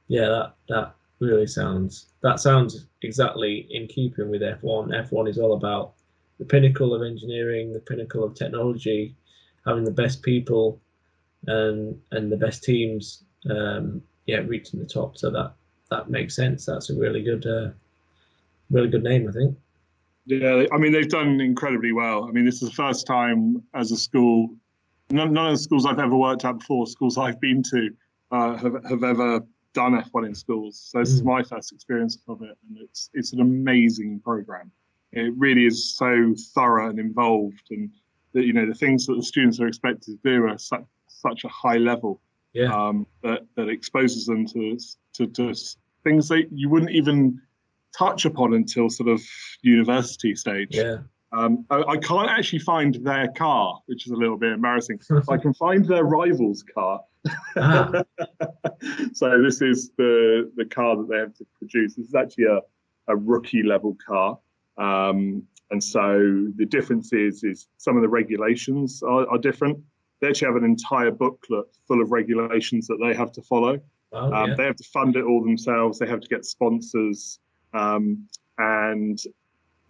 Yeah, 0.07 0.27
that 0.27 0.55
that 0.67 0.95
really 1.21 1.47
sounds 1.47 2.07
that 2.21 2.39
sounds 2.39 2.87
exactly 3.03 3.67
in 3.69 3.87
keeping 3.87 4.29
with 4.29 4.41
F1. 4.41 5.09
F1 5.09 5.29
is 5.29 5.37
all 5.37 5.53
about 5.53 5.93
the 6.39 6.45
pinnacle 6.45 6.93
of 6.93 7.03
engineering, 7.03 7.71
the 7.71 7.79
pinnacle 7.79 8.23
of 8.23 8.33
technology, 8.33 9.15
having 9.65 9.83
the 9.83 9.91
best 9.91 10.21
people 10.23 10.81
and 11.47 11.99
and 12.11 12.31
the 12.31 12.37
best 12.37 12.63
teams, 12.63 13.23
um, 13.49 14.01
yeah, 14.25 14.37
reaching 14.39 14.79
the 14.79 14.85
top. 14.85 15.17
So 15.17 15.29
that 15.31 15.53
that 15.89 16.09
makes 16.09 16.35
sense. 16.35 16.65
That's 16.65 16.89
a 16.89 16.95
really 16.95 17.21
good, 17.21 17.45
uh, 17.45 17.69
really 18.69 18.87
good 18.87 19.03
name, 19.03 19.27
I 19.27 19.31
think. 19.31 19.57
Yeah, 20.25 20.65
I 20.71 20.77
mean 20.77 20.91
they've 20.91 21.09
done 21.09 21.39
incredibly 21.41 21.91
well. 21.91 22.25
I 22.25 22.31
mean 22.31 22.45
this 22.45 22.61
is 22.61 22.69
the 22.69 22.75
first 22.75 23.05
time 23.07 23.61
as 23.73 23.91
a 23.91 23.97
school. 23.97 24.49
None, 25.09 25.33
none 25.33 25.47
of 25.47 25.53
the 25.53 25.61
schools 25.61 25.85
I've 25.85 25.99
ever 25.99 26.15
worked 26.15 26.45
at 26.45 26.59
before, 26.59 26.87
schools 26.87 27.17
I've 27.17 27.41
been 27.41 27.61
to, 27.63 27.89
uh, 28.31 28.57
have 28.57 28.83
have 28.89 29.03
ever 29.03 29.41
done 29.73 29.93
F1 29.93 30.27
in 30.27 30.35
schools. 30.35 30.89
So 30.91 30.99
this 30.99 31.11
mm. 31.11 31.15
is 31.15 31.23
my 31.23 31.43
first 31.43 31.71
experience 31.71 32.17
of 32.27 32.41
it, 32.41 32.57
and 32.67 32.77
it's 32.79 33.09
it's 33.13 33.33
an 33.33 33.41
amazing 33.41 34.19
program. 34.19 34.71
It 35.11 35.33
really 35.37 35.65
is 35.65 35.95
so 35.95 36.33
thorough 36.53 36.89
and 36.89 36.99
involved, 36.99 37.67
and 37.71 37.89
that 38.33 38.45
you 38.45 38.53
know 38.53 38.65
the 38.65 38.75
things 38.75 39.05
that 39.07 39.15
the 39.15 39.23
students 39.23 39.59
are 39.59 39.67
expected 39.67 40.03
to 40.03 40.29
do 40.29 40.47
are 40.47 40.57
such 40.57 40.83
such 41.07 41.43
a 41.43 41.49
high 41.49 41.77
level 41.77 42.21
yeah. 42.53 42.73
um, 42.73 43.05
that 43.23 43.45
that 43.55 43.69
exposes 43.69 44.25
them 44.25 44.45
to, 44.47 44.77
to 45.13 45.27
to 45.27 45.53
things 46.03 46.27
that 46.29 46.47
you 46.51 46.69
wouldn't 46.69 46.91
even 46.91 47.39
touch 47.97 48.25
upon 48.25 48.53
until 48.53 48.89
sort 48.89 49.09
of 49.09 49.21
university 49.61 50.35
stage. 50.35 50.69
Yeah. 50.71 50.97
Um, 51.33 51.65
I, 51.69 51.83
I, 51.83 51.97
can't 51.97 52.29
actually 52.29 52.59
find 52.59 52.95
their 52.95 53.29
car, 53.29 53.79
which 53.85 54.05
is 54.05 54.11
a 54.11 54.15
little 54.15 54.38
bit 54.38 54.51
embarrassing. 54.51 55.00
I 55.29 55.38
can 55.38 55.53
find 55.53 55.85
their 55.85 56.03
rival's 56.03 56.63
car. 56.63 57.01
Ah. 57.55 58.03
so 59.13 59.41
this 59.41 59.61
is 59.61 59.91
the 59.97 60.51
the 60.57 60.65
car 60.65 60.97
that 60.97 61.07
they 61.09 61.17
have 61.17 61.33
to 61.35 61.45
produce. 61.57 61.95
This 61.95 62.07
is 62.07 62.15
actually 62.15 62.45
a, 62.45 62.59
a 63.07 63.15
rookie 63.15 63.63
level 63.63 63.95
car. 64.05 64.39
Um, 64.77 65.43
and 65.69 65.81
so 65.81 66.47
the 66.57 66.65
difference 66.65 67.13
is, 67.13 67.43
is 67.43 67.67
some 67.77 67.95
of 67.95 68.01
the 68.01 68.09
regulations 68.09 69.01
are, 69.03 69.27
are, 69.29 69.38
different. 69.38 69.79
They 70.19 70.27
actually 70.27 70.47
have 70.47 70.57
an 70.57 70.65
entire 70.65 71.11
booklet 71.11 71.65
full 71.88 72.01
of 72.01 72.11
regulations 72.11 72.88
that 72.88 72.97
they 73.01 73.13
have 73.13 73.31
to 73.33 73.41
follow. 73.41 73.79
Oh, 74.11 74.33
um, 74.33 74.55
They 74.57 74.65
have 74.65 74.75
to 74.75 74.83
fund 74.83 75.15
it 75.15 75.23
all 75.23 75.41
themselves. 75.41 75.97
They 75.97 76.07
have 76.07 76.19
to 76.19 76.27
get 76.27 76.45
sponsors. 76.45 77.39
Um, 77.73 78.27
and 78.57 79.17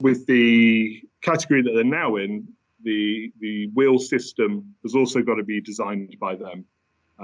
with 0.01 0.25
the 0.25 1.01
category 1.21 1.61
that 1.61 1.71
they're 1.73 1.83
now 1.83 2.15
in, 2.15 2.47
the 2.83 3.31
the 3.39 3.67
wheel 3.67 3.99
system 3.99 4.73
has 4.83 4.95
also 4.95 5.21
got 5.21 5.35
to 5.35 5.43
be 5.43 5.61
designed 5.61 6.15
by 6.19 6.35
them. 6.35 6.65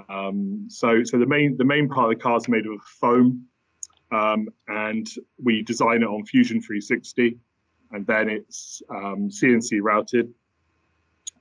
Um, 0.09 0.67
so 0.69 1.03
so 1.03 1.17
the 1.17 1.25
main 1.25 1.57
the 1.57 1.65
main 1.65 1.89
part 1.89 2.11
of 2.11 2.17
the 2.17 2.23
car 2.23 2.37
is 2.37 2.47
made 2.47 2.65
of 2.67 2.79
foam, 2.81 3.45
um, 4.11 4.49
and 4.67 5.07
we 5.43 5.63
design 5.63 6.03
it 6.03 6.07
on 6.07 6.25
Fusion 6.25 6.61
360, 6.61 7.37
and 7.91 8.05
then 8.05 8.29
it's 8.29 8.81
um, 8.89 9.29
CNC 9.29 9.79
routed, 9.81 10.33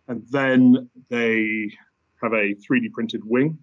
and 0.09 0.23
then 0.31 0.89
they 1.11 1.71
have 2.23 2.33
a 2.33 2.55
3D 2.55 2.93
printed 2.93 3.23
wing. 3.25 3.59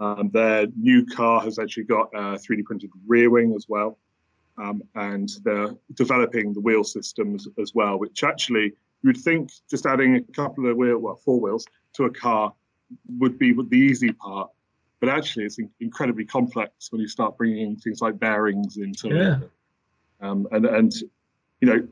Um, 0.00 0.30
their 0.32 0.68
new 0.76 1.04
car 1.04 1.40
has 1.40 1.58
actually 1.58 1.84
got 1.84 2.08
a 2.14 2.38
3D 2.38 2.62
printed 2.64 2.90
rear 3.08 3.30
wing 3.30 3.54
as 3.56 3.66
well 3.68 3.98
um, 4.60 4.82
and 4.94 5.30
they're 5.44 5.74
developing 5.94 6.52
the 6.52 6.60
wheel 6.60 6.84
systems 6.84 7.46
as 7.60 7.74
well, 7.74 7.98
which 7.98 8.24
actually 8.24 8.72
you 9.02 9.06
would 9.06 9.16
think 9.16 9.50
just 9.70 9.86
adding 9.86 10.16
a 10.16 10.32
couple 10.32 10.68
of 10.68 10.76
wheel, 10.76 10.98
well, 10.98 11.20
four 11.24 11.40
wheels 11.40 11.66
to 11.94 12.04
a 12.04 12.10
car 12.10 12.52
would 13.18 13.38
be 13.38 13.52
the 13.52 13.76
easy 13.76 14.12
part. 14.12 14.50
But 15.00 15.10
actually, 15.10 15.44
it's 15.44 15.58
incredibly 15.80 16.24
complex 16.24 16.90
when 16.90 17.00
you 17.00 17.06
start 17.06 17.36
bringing 17.36 17.76
things 17.76 18.00
like 18.00 18.18
bearings 18.18 18.76
into 18.76 19.08
yeah. 19.08 19.38
it. 19.38 19.50
Um, 20.20 20.48
and, 20.50 20.66
and, 20.66 20.92
you 21.60 21.68
know, 21.68 21.86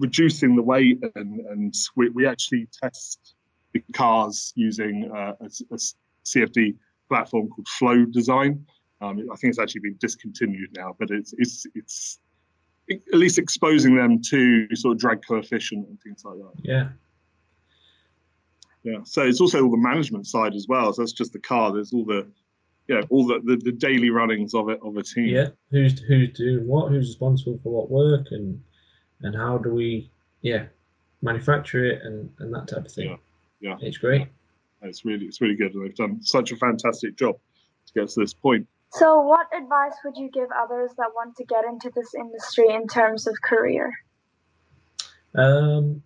reducing 0.00 0.56
the 0.56 0.62
weight 0.62 1.00
and, 1.14 1.40
and 1.40 1.74
we, 1.94 2.08
we 2.08 2.26
actually 2.26 2.66
test 2.82 3.34
the 3.72 3.84
cars 3.92 4.52
using 4.56 5.10
uh, 5.14 5.34
a, 5.40 5.44
a 5.44 5.78
CFD 6.24 6.74
platform 7.08 7.48
called 7.48 7.68
Flow 7.68 8.04
Design. 8.04 8.66
Um, 9.04 9.28
I 9.32 9.36
think 9.36 9.50
it's 9.50 9.58
actually 9.58 9.82
been 9.82 9.96
discontinued 10.00 10.70
now, 10.76 10.96
but 10.98 11.10
it's 11.10 11.34
it's 11.38 11.66
it's 11.74 12.18
at 12.90 13.18
least 13.18 13.38
exposing 13.38 13.96
them 13.96 14.20
to 14.30 14.74
sort 14.74 14.92
of 14.92 15.00
drag 15.00 15.22
coefficient 15.26 15.88
and 15.88 16.00
things 16.00 16.24
like 16.24 16.36
that. 16.36 16.52
Yeah. 16.62 16.88
Yeah. 18.82 18.98
So 19.04 19.22
it's 19.22 19.40
also 19.40 19.64
all 19.64 19.70
the 19.70 19.76
management 19.76 20.26
side 20.26 20.54
as 20.54 20.66
well. 20.68 20.92
So 20.92 21.02
that's 21.02 21.12
just 21.12 21.32
the 21.32 21.38
car. 21.38 21.72
There's 21.72 21.92
all 21.92 22.04
the 22.04 22.26
yeah, 22.86 23.00
all 23.08 23.26
the, 23.26 23.40
the, 23.42 23.56
the 23.56 23.72
daily 23.72 24.10
runnings 24.10 24.54
of 24.54 24.68
it 24.68 24.78
of 24.82 24.96
a 24.96 25.02
team. 25.02 25.26
Yeah. 25.26 25.48
Who's 25.70 25.98
who's 26.00 26.30
doing 26.32 26.66
what? 26.66 26.90
Who's 26.90 27.08
responsible 27.08 27.58
for 27.62 27.72
what 27.72 27.90
work 27.90 28.26
and 28.30 28.62
and 29.22 29.34
how 29.34 29.58
do 29.58 29.72
we 29.72 30.10
yeah 30.42 30.66
manufacture 31.22 31.84
it 31.84 32.02
and 32.02 32.30
and 32.38 32.54
that 32.54 32.68
type 32.68 32.84
of 32.84 32.92
thing. 32.92 33.18
Yeah. 33.60 33.76
Yeah. 33.76 33.76
It's 33.80 33.98
great. 33.98 34.28
It's 34.82 35.04
really 35.04 35.24
it's 35.26 35.40
really 35.40 35.56
good. 35.56 35.72
They've 35.74 35.94
done 35.94 36.22
such 36.22 36.52
a 36.52 36.56
fantastic 36.56 37.16
job 37.16 37.36
to 37.86 37.92
get 37.94 38.08
to 38.10 38.20
this 38.20 38.34
point. 38.34 38.66
So, 38.94 39.20
what 39.20 39.48
advice 39.52 39.94
would 40.04 40.16
you 40.16 40.30
give 40.30 40.48
others 40.56 40.92
that 40.98 41.08
want 41.16 41.34
to 41.38 41.44
get 41.44 41.64
into 41.64 41.90
this 41.96 42.14
industry 42.14 42.72
in 42.72 42.86
terms 42.86 43.26
of 43.26 43.34
career? 43.42 43.92
Um, 45.34 46.00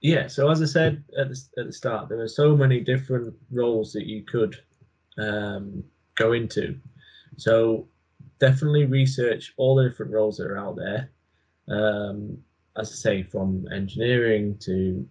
yeah, 0.00 0.28
so 0.28 0.48
as 0.48 0.62
I 0.62 0.66
said 0.66 1.02
at 1.18 1.28
the, 1.28 1.40
at 1.58 1.66
the 1.66 1.72
start, 1.72 2.08
there 2.08 2.20
are 2.20 2.28
so 2.28 2.56
many 2.56 2.78
different 2.78 3.34
roles 3.50 3.92
that 3.94 4.06
you 4.06 4.22
could 4.22 4.54
um, 5.18 5.82
go 6.14 6.34
into. 6.34 6.78
So, 7.36 7.88
definitely 8.38 8.84
research 8.84 9.52
all 9.56 9.74
the 9.74 9.88
different 9.88 10.12
roles 10.12 10.36
that 10.36 10.46
are 10.46 10.58
out 10.58 10.76
there. 10.76 11.10
Um, 11.68 12.38
as 12.76 12.92
I 12.92 12.94
say, 12.94 13.22
from 13.24 13.66
engineering 13.72 14.56
to 14.60 15.04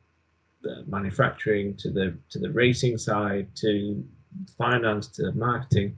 manufacturing 0.87 1.75
to 1.75 1.91
the 1.91 2.17
to 2.29 2.39
the 2.39 2.49
racing 2.49 2.97
side 2.97 3.49
to 3.55 4.05
finance 4.57 5.07
to 5.09 5.33
marketing 5.33 5.97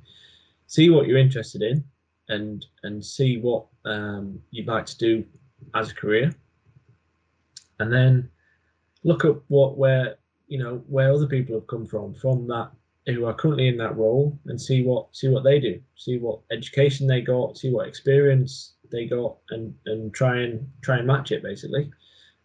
see 0.68 0.90
what 0.90 1.08
you're 1.08 1.18
interested 1.18 1.62
in 1.62 1.84
and 2.30 2.66
and 2.84 3.04
see 3.04 3.38
what 3.38 3.66
um, 3.86 4.40
you'd 4.52 4.68
like 4.68 4.86
to 4.86 4.98
do 4.98 5.26
as 5.76 5.92
a 5.92 5.96
career. 5.96 6.34
And 7.80 7.92
then 7.92 8.30
look 9.04 9.26
at 9.26 9.36
what 9.48 9.78
where 9.78 10.16
you 10.48 10.60
know 10.60 10.84
where 10.88 11.12
other 11.12 11.28
people 11.28 11.56
have 11.56 11.68
come 11.68 11.86
from 11.86 12.14
from 12.14 12.48
that 12.48 12.72
who 13.06 13.26
are 13.26 13.34
currently 13.34 13.68
in 13.70 13.78
that 13.78 13.96
role 13.96 14.38
and 14.48 14.60
see 14.60 14.84
what 14.84 15.08
see 15.16 15.30
what 15.30 15.44
they 15.44 15.60
do 15.60 15.80
see 15.96 16.18
what 16.18 16.40
education 16.52 17.08
they 17.08 17.22
got 17.22 17.58
see 17.58 17.72
what 17.72 17.88
experience 17.88 18.74
they 18.92 19.06
got 19.06 19.38
and 19.50 19.74
and 19.86 20.14
try 20.14 20.40
and 20.42 20.70
try 20.82 20.98
and 20.98 21.08
match 21.08 21.32
it 21.32 21.44
basically. 21.44 21.92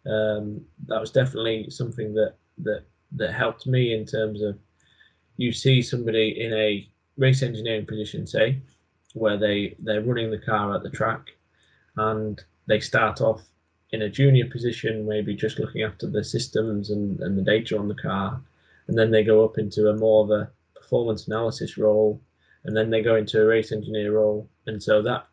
Um, 0.05 0.61
that 0.87 0.99
was 0.99 1.11
definitely 1.11 1.69
something 1.69 2.13
that 2.13 2.35
that 2.59 2.83
that 3.15 3.33
helped 3.33 3.67
me 3.67 3.93
in 3.93 4.05
terms 4.05 4.41
of 4.41 4.57
you 5.37 5.51
see 5.51 5.81
somebody 5.81 6.41
in 6.41 6.53
a 6.53 6.89
race 7.17 7.43
engineering 7.43 7.85
position, 7.85 8.25
say, 8.27 8.59
where 9.13 9.37
they 9.37 9.75
they're 9.79 10.01
running 10.01 10.31
the 10.31 10.37
car 10.39 10.75
at 10.75 10.83
the 10.83 10.89
track, 10.89 11.31
and 11.97 12.43
they 12.67 12.79
start 12.79 13.21
off 13.21 13.41
in 13.91 14.01
a 14.01 14.09
junior 14.09 14.47
position, 14.49 15.07
maybe 15.07 15.35
just 15.35 15.59
looking 15.59 15.83
after 15.83 16.07
the 16.07 16.23
systems 16.23 16.89
and, 16.89 17.19
and 17.19 17.37
the 17.37 17.43
data 17.43 17.77
on 17.77 17.87
the 17.87 17.95
car, 17.95 18.41
and 18.87 18.97
then 18.97 19.11
they 19.11 19.23
go 19.23 19.45
up 19.45 19.57
into 19.57 19.89
a 19.89 19.95
more 19.95 20.23
of 20.23 20.31
a 20.31 20.49
performance 20.75 21.27
analysis 21.27 21.77
role, 21.77 22.19
and 22.63 22.75
then 22.75 22.89
they 22.89 23.01
go 23.01 23.15
into 23.15 23.41
a 23.41 23.45
race 23.45 23.71
engineer 23.71 24.13
role, 24.13 24.49
and 24.65 24.81
so 24.81 25.01
that 25.01 25.27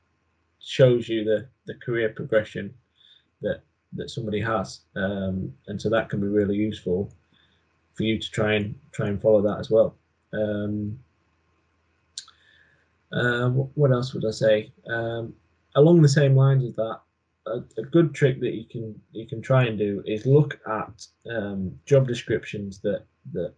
shows 0.60 1.08
you 1.08 1.24
the 1.24 1.46
the 1.66 1.74
career 1.74 2.10
progression 2.10 2.74
that 3.40 3.62
that 3.94 4.10
somebody 4.10 4.40
has, 4.40 4.80
um, 4.96 5.52
and 5.66 5.80
so 5.80 5.88
that 5.88 6.08
can 6.10 6.20
be 6.20 6.26
really 6.26 6.56
useful 6.56 7.12
for 7.94 8.04
you 8.04 8.18
to 8.18 8.30
try 8.30 8.54
and 8.54 8.74
try 8.92 9.08
and 9.08 9.20
follow 9.20 9.42
that 9.42 9.58
as 9.58 9.70
well. 9.70 9.96
Um, 10.32 10.98
uh, 13.12 13.48
what 13.48 13.92
else 13.92 14.14
would 14.14 14.24
I 14.24 14.30
say? 14.30 14.72
Um, 14.88 15.34
along 15.74 16.02
the 16.02 16.08
same 16.08 16.36
lines 16.36 16.64
as 16.64 16.74
that, 16.76 17.00
a, 17.46 17.62
a, 17.78 17.82
good 17.82 18.14
trick 18.14 18.40
that 18.40 18.54
you 18.54 18.64
can 18.70 18.94
you 19.12 19.26
can 19.26 19.40
try 19.42 19.64
and 19.64 19.78
do 19.78 20.02
is 20.06 20.26
look 20.26 20.60
at 20.68 21.06
um, 21.30 21.74
job 21.86 22.06
descriptions 22.06 22.80
that 22.80 23.04
that 23.32 23.54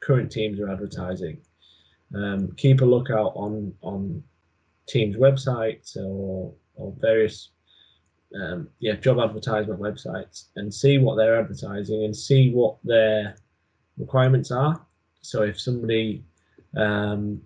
current 0.00 0.30
teams 0.30 0.60
are 0.60 0.68
advertising. 0.68 1.38
Um, 2.14 2.52
keep 2.56 2.80
a 2.80 2.84
lookout 2.84 3.32
on 3.34 3.72
on 3.80 4.22
teams' 4.86 5.16
websites 5.16 5.96
or 5.96 6.52
or 6.74 6.94
various 6.98 7.50
um, 8.40 8.68
yeah 8.80 8.94
job 8.94 9.18
advertisement 9.18 9.80
websites 9.80 10.48
and 10.56 10.72
see 10.72 10.98
what 10.98 11.16
they're 11.16 11.38
advertising 11.40 12.04
and 12.04 12.14
see 12.14 12.50
what 12.50 12.76
their 12.84 13.36
requirements 13.96 14.50
are. 14.50 14.84
So 15.22 15.42
if 15.42 15.60
somebody 15.60 16.24
um, 16.76 17.40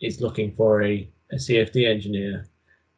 is 0.00 0.20
looking 0.20 0.52
for 0.54 0.82
a, 0.82 1.08
a 1.32 1.36
CFD 1.36 1.88
engineer, 1.88 2.46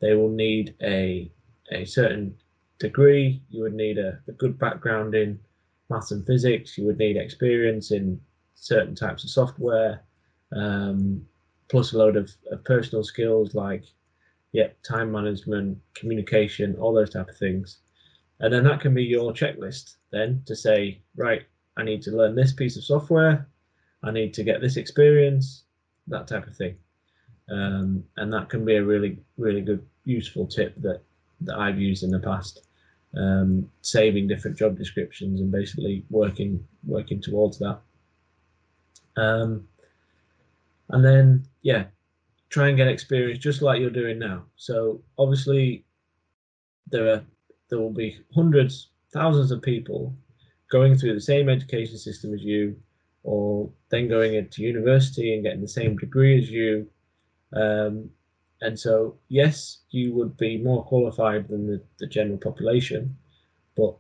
they 0.00 0.14
will 0.14 0.30
need 0.30 0.74
a 0.82 1.30
a 1.70 1.84
certain 1.84 2.34
degree. 2.78 3.42
You 3.50 3.62
would 3.62 3.74
need 3.74 3.98
a, 3.98 4.18
a 4.28 4.32
good 4.32 4.58
background 4.58 5.14
in 5.14 5.38
maths 5.90 6.12
and 6.12 6.26
physics. 6.26 6.78
You 6.78 6.87
would 6.87 6.98
need 6.98 7.16
experience 7.16 7.90
in 7.90 8.20
certain 8.54 8.94
types 8.94 9.24
of 9.24 9.30
software, 9.30 10.02
um, 10.52 11.26
plus 11.68 11.92
a 11.92 11.98
load 11.98 12.16
of, 12.16 12.30
of, 12.50 12.64
personal 12.64 13.04
skills 13.04 13.54
like 13.54 13.84
yeah, 14.52 14.68
time 14.82 15.12
management, 15.12 15.78
communication, 15.94 16.76
all 16.76 16.94
those 16.94 17.11
type 17.11 17.28
of 17.28 17.37
things. 17.37 17.78
And 18.40 18.52
then 18.52 18.64
that 18.64 18.80
can 18.80 18.94
be 18.94 19.04
your 19.04 19.32
checklist 19.32 19.96
then 20.11 20.42
to 20.46 20.56
say, 20.56 21.02
right, 21.16 21.42
I 21.76 21.82
need 21.84 22.02
to 22.02 22.12
learn 22.12 22.34
this 22.34 22.52
piece 22.52 22.76
of 22.76 22.84
software, 22.84 23.46
I 24.02 24.11
need 24.11 24.32
to 24.34 24.44
get 24.44 24.61
this 24.61 24.76
experience, 24.76 25.64
that 26.06 26.26
type 26.26 26.46
of 26.46 26.56
thing. 26.56 26.76
Um, 27.50 28.04
and 28.16 28.32
that 28.32 28.48
can 28.48 28.64
be 28.64 28.76
a 28.76 28.84
really, 28.84 29.18
really 29.37 29.61
good, 29.61 29.84
useful 30.04 30.46
tip 30.46 30.74
that, 30.82 31.00
that 31.42 31.56
I've 31.56 31.78
used 31.78 32.02
in 32.02 32.11
the 32.11 32.20
past. 32.20 32.62
Um, 33.16 33.70
saving 33.80 34.28
different 34.28 34.58
job 34.58 34.76
descriptions 34.76 35.40
and 35.40 35.50
basically 35.50 36.04
working 36.11 36.62
working 36.87 37.22
towards 37.22 37.58
that. 37.58 37.80
Um, 39.16 39.66
and 40.90 41.04
then, 41.04 41.46
yeah, 41.62 41.84
try 42.50 42.68
and 42.68 42.76
get 42.76 42.88
experience 42.88 43.38
just 43.38 43.62
like 43.62 43.80
you're 43.80 43.90
doing 43.90 44.18
now. 44.18 44.44
So 44.56 45.00
obviously, 45.18 45.84
there 46.90 47.08
are 47.12 47.22
there 47.68 47.78
will 47.78 47.92
be 47.92 48.18
hundreds, 48.34 48.88
thousands 49.12 49.50
of 49.50 49.62
people 49.62 50.14
going 50.70 50.96
through 50.96 51.14
the 51.14 51.20
same 51.20 51.48
education 51.48 51.98
system 51.98 52.32
as 52.34 52.42
you, 52.42 52.76
or 53.22 53.70
then 53.90 54.08
going 54.08 54.34
into 54.34 54.62
university 54.62 55.34
and 55.34 55.42
getting 55.42 55.61
the 55.61 55.68
same 55.68 55.96
degree 55.96 56.38
as 56.38 56.50
you. 56.50 56.87
Um, 57.52 58.11
and 58.61 58.78
so, 58.78 59.16
yes, 59.28 59.78
you 59.90 60.12
would 60.14 60.37
be 60.37 60.58
more 60.58 60.84
qualified 60.84 61.48
than 61.48 61.66
the, 61.66 61.82
the 61.98 62.06
general 62.06 62.38
population, 62.38 63.16
but 63.76 63.96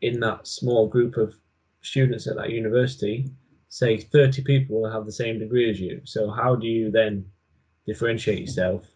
in 0.00 0.18
that 0.20 0.46
small 0.46 0.88
group 0.88 1.16
of 1.16 1.34
students 1.82 2.26
at 2.26 2.36
that 2.36 2.50
university, 2.50 3.30
say 3.68 3.98
30 3.98 4.42
people 4.42 4.80
will 4.80 4.90
have 4.90 5.06
the 5.06 5.12
same 5.12 5.38
degree 5.38 5.70
as 5.70 5.80
you. 5.80 6.00
So, 6.04 6.30
how 6.30 6.56
do 6.56 6.66
you 6.66 6.90
then 6.90 7.24
differentiate 7.86 8.40
yourself 8.40 8.86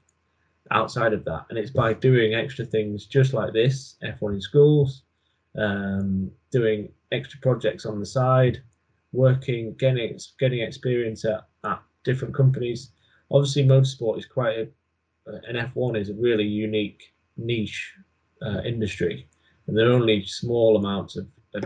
outside 0.70 1.12
of 1.12 1.24
that? 1.24 1.46
And 1.50 1.58
it's 1.58 1.70
by 1.70 1.92
doing 1.92 2.34
extra 2.34 2.64
things 2.64 3.06
just 3.06 3.34
like 3.34 3.52
this 3.52 3.96
F1 4.02 4.34
in 4.34 4.40
schools, 4.40 5.02
um, 5.56 6.30
doing 6.50 6.90
extra 7.12 7.38
projects 7.40 7.86
on 7.86 8.00
the 8.00 8.06
side, 8.06 8.62
working, 9.12 9.74
getting 9.74 10.18
getting 10.38 10.60
experience 10.60 11.24
at, 11.24 11.46
at 11.64 11.80
different 12.02 12.34
companies. 12.34 12.90
Obviously, 13.30 13.64
motorsport 13.64 14.18
is 14.18 14.26
quite 14.26 14.58
a, 14.58 14.68
an 15.48 15.56
F1 15.56 15.98
is 15.98 16.10
a 16.10 16.14
really 16.14 16.44
unique 16.44 17.14
niche 17.37 17.94
uh, 18.42 18.60
industry, 18.64 19.28
and 19.66 19.76
there 19.76 19.88
are 19.88 19.94
only 19.94 20.24
small 20.24 20.76
amounts 20.76 21.16
of, 21.16 21.26
of 21.54 21.64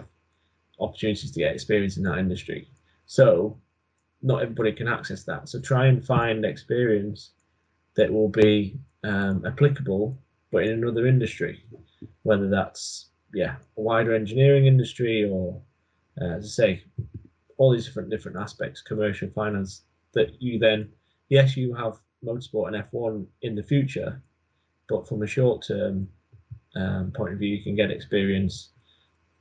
opportunities 0.80 1.30
to 1.32 1.40
get 1.40 1.54
experience 1.54 1.96
in 1.96 2.04
that 2.04 2.18
industry. 2.18 2.68
So, 3.06 3.58
not 4.22 4.42
everybody 4.42 4.72
can 4.72 4.88
access 4.88 5.24
that. 5.24 5.48
So, 5.48 5.60
try 5.60 5.86
and 5.86 6.04
find 6.04 6.44
experience 6.44 7.32
that 7.96 8.12
will 8.12 8.28
be 8.28 8.78
um, 9.04 9.44
applicable, 9.44 10.16
but 10.52 10.62
in 10.64 10.70
another 10.70 11.06
industry, 11.06 11.64
whether 12.22 12.48
that's 12.48 13.10
yeah 13.34 13.56
a 13.76 13.80
wider 13.80 14.14
engineering 14.14 14.66
industry 14.66 15.28
or 15.30 15.60
uh, 16.20 16.36
as 16.36 16.44
I 16.44 16.48
say, 16.48 16.84
all 17.56 17.72
these 17.72 17.86
different 17.86 18.10
different 18.10 18.38
aspects, 18.38 18.80
commercial 18.80 19.28
finance, 19.30 19.82
that 20.14 20.40
you 20.40 20.58
then 20.58 20.88
yes 21.28 21.56
you 21.56 21.74
have 21.74 21.98
motorsport 22.24 22.68
and 22.68 22.84
F1 22.90 23.26
in 23.42 23.54
the 23.54 23.62
future, 23.62 24.20
but 24.88 25.08
from 25.08 25.22
a 25.22 25.26
short 25.26 25.64
term 25.66 26.08
um, 26.74 27.12
point 27.12 27.32
of 27.32 27.38
view, 27.38 27.56
you 27.56 27.62
can 27.62 27.76
get 27.76 27.90
experience 27.90 28.70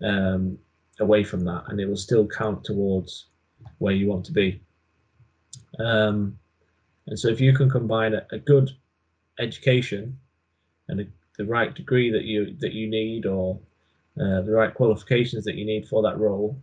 um, 0.04 0.58
away 1.00 1.24
from 1.24 1.44
that, 1.46 1.64
and 1.68 1.80
it 1.80 1.86
will 1.86 1.98
still 1.98 2.28
count 2.28 2.64
towards 2.64 3.28
where 3.80 3.94
you 3.94 4.08
want 4.08 4.26
to 4.26 4.32
be. 4.32 4.62
Um, 5.80 6.38
and 7.08 7.18
so, 7.18 7.30
if 7.30 7.40
you 7.40 7.54
can 7.54 7.70
combine 7.70 8.14
a, 8.14 8.26
a 8.32 8.40
good 8.40 8.72
education 9.40 10.18
and 10.88 11.02
a, 11.02 11.06
the 11.38 11.46
right 11.46 11.74
degree 11.74 12.12
that 12.12 12.24
you 12.24 12.56
that 12.60 12.74
you 12.74 12.90
need, 12.90 13.26
or 13.26 13.60
uh, 14.20 14.42
the 14.42 14.52
right 14.52 14.74
qualifications 14.74 15.44
that 15.46 15.56
you 15.56 15.66
need 15.66 15.88
for 15.88 16.02
that 16.04 16.20
role, 16.20 16.60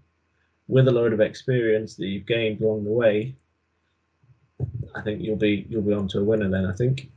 with 0.68 0.88
a 0.88 0.92
load 0.92 1.12
of 1.12 1.20
experience 1.20 1.94
that 1.96 2.06
you've 2.06 2.26
gained 2.26 2.60
along 2.60 2.84
the 2.84 2.90
way, 2.90 3.36
I 4.94 5.00
think 5.02 5.22
you'll 5.22 5.36
be 5.36 5.66
you'll 5.68 5.82
be 5.82 5.92
on 5.92 6.08
to 6.08 6.20
a 6.20 6.24
winner 6.24 6.48
then. 6.48 6.66
I 6.66 6.72
think. 6.72 7.10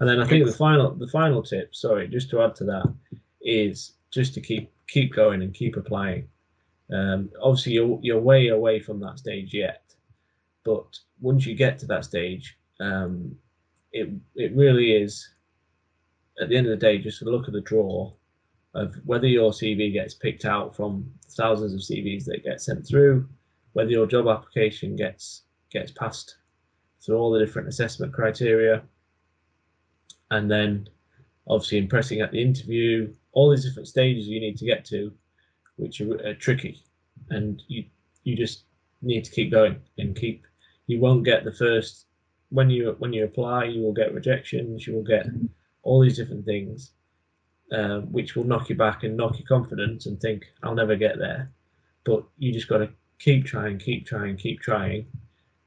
And 0.00 0.08
then 0.08 0.20
I 0.20 0.26
think 0.26 0.46
the 0.46 0.52
final 0.52 0.94
the 0.94 1.08
final 1.08 1.42
tip, 1.42 1.74
sorry, 1.74 2.08
just 2.08 2.30
to 2.30 2.42
add 2.42 2.54
to 2.56 2.64
that, 2.64 2.92
is 3.40 3.92
just 4.10 4.34
to 4.34 4.40
keep 4.40 4.70
keep 4.86 5.12
going 5.12 5.42
and 5.42 5.52
keep 5.52 5.76
applying. 5.76 6.28
Um, 6.92 7.30
obviously, 7.42 7.72
you're 7.72 7.98
you're 8.02 8.20
way 8.20 8.48
away 8.48 8.80
from 8.80 9.00
that 9.00 9.18
stage 9.18 9.52
yet, 9.52 9.82
but 10.64 10.98
once 11.20 11.46
you 11.46 11.54
get 11.54 11.78
to 11.80 11.86
that 11.86 12.04
stage, 12.04 12.56
um, 12.80 13.36
it 13.92 14.08
it 14.36 14.54
really 14.54 14.92
is. 14.92 15.28
At 16.40 16.48
the 16.48 16.56
end 16.56 16.68
of 16.68 16.70
the 16.70 16.86
day, 16.86 16.98
just 16.98 17.20
look 17.22 17.48
at 17.48 17.52
the 17.52 17.60
draw 17.60 18.12
of 18.74 18.94
whether 19.04 19.26
your 19.26 19.50
CV 19.50 19.92
gets 19.92 20.14
picked 20.14 20.44
out 20.44 20.76
from 20.76 21.12
thousands 21.30 21.74
of 21.74 21.80
CVs 21.80 22.24
that 22.26 22.44
get 22.44 22.60
sent 22.60 22.86
through, 22.86 23.28
whether 23.72 23.90
your 23.90 24.06
job 24.06 24.28
application 24.28 24.94
gets 24.94 25.42
gets 25.70 25.92
passed 25.92 26.36
through 27.00 27.16
all 27.16 27.30
the 27.30 27.38
different 27.38 27.68
assessment 27.68 28.12
criteria, 28.12 28.82
and 30.30 30.50
then 30.50 30.88
obviously 31.46 31.78
impressing 31.78 32.20
at 32.20 32.32
the 32.32 32.42
interview, 32.42 33.12
all 33.32 33.50
these 33.50 33.64
different 33.64 33.88
stages 33.88 34.26
you 34.26 34.40
need 34.40 34.56
to 34.58 34.66
get 34.66 34.84
to, 34.84 35.12
which 35.76 36.00
are, 36.00 36.14
are 36.26 36.34
tricky, 36.34 36.82
and 37.30 37.62
you 37.68 37.84
you 38.24 38.36
just 38.36 38.64
need 39.02 39.24
to 39.24 39.30
keep 39.30 39.50
going 39.50 39.80
and 39.98 40.16
keep. 40.16 40.44
You 40.86 41.00
won't 41.00 41.24
get 41.24 41.44
the 41.44 41.52
first 41.52 42.06
when 42.50 42.70
you 42.70 42.96
when 42.98 43.12
you 43.12 43.24
apply, 43.24 43.64
you 43.64 43.82
will 43.82 43.92
get 43.92 44.14
rejections, 44.14 44.86
you 44.86 44.94
will 44.94 45.02
get 45.02 45.26
all 45.82 46.00
these 46.02 46.16
different 46.16 46.44
things, 46.44 46.92
uh, 47.72 48.00
which 48.00 48.36
will 48.36 48.44
knock 48.44 48.68
you 48.68 48.76
back 48.76 49.04
and 49.04 49.16
knock 49.16 49.38
your 49.38 49.46
confidence 49.46 50.06
and 50.06 50.20
think 50.20 50.44
I'll 50.62 50.74
never 50.74 50.96
get 50.96 51.18
there. 51.18 51.50
But 52.04 52.24
you 52.38 52.52
just 52.52 52.68
got 52.68 52.78
to 52.78 52.90
keep 53.18 53.44
trying, 53.44 53.78
keep 53.78 54.06
trying, 54.06 54.36
keep 54.36 54.60
trying, 54.60 55.06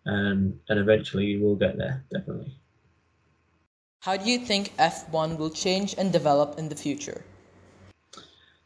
and 0.05 0.59
and 0.69 0.79
eventually 0.79 1.25
you 1.25 1.43
will 1.43 1.55
get 1.55 1.77
there 1.77 2.03
definitely. 2.11 2.55
How 4.01 4.17
do 4.17 4.29
you 4.29 4.39
think 4.39 4.75
F1 4.77 5.37
will 5.37 5.51
change 5.51 5.93
and 5.95 6.11
develop 6.11 6.57
in 6.57 6.69
the 6.69 6.75
future? 6.75 7.23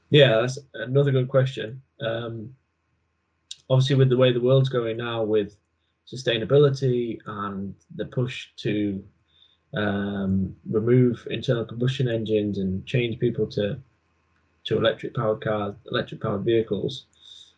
Yeah, 0.09 0.39
that's 0.39 0.57
another 0.73 1.11
good 1.11 1.27
question. 1.27 1.81
Um, 1.99 2.55
obviously, 3.69 3.97
with 3.97 4.09
the 4.09 4.15
way 4.15 4.31
the 4.31 4.39
world's 4.39 4.69
going 4.69 4.95
now, 4.95 5.23
with 5.23 5.57
sustainability 6.07 7.19
and 7.25 7.75
the 7.95 8.05
push 8.05 8.47
to 8.57 9.03
um, 9.75 10.55
remove 10.69 11.27
internal 11.29 11.65
combustion 11.65 12.07
engines 12.07 12.57
and 12.57 12.85
change 12.85 13.19
people 13.19 13.47
to 13.47 13.77
to 14.65 14.77
electric 14.77 15.13
powered 15.13 15.43
cars, 15.43 15.75
electric 15.91 16.21
powered 16.21 16.43
vehicles, 16.43 17.05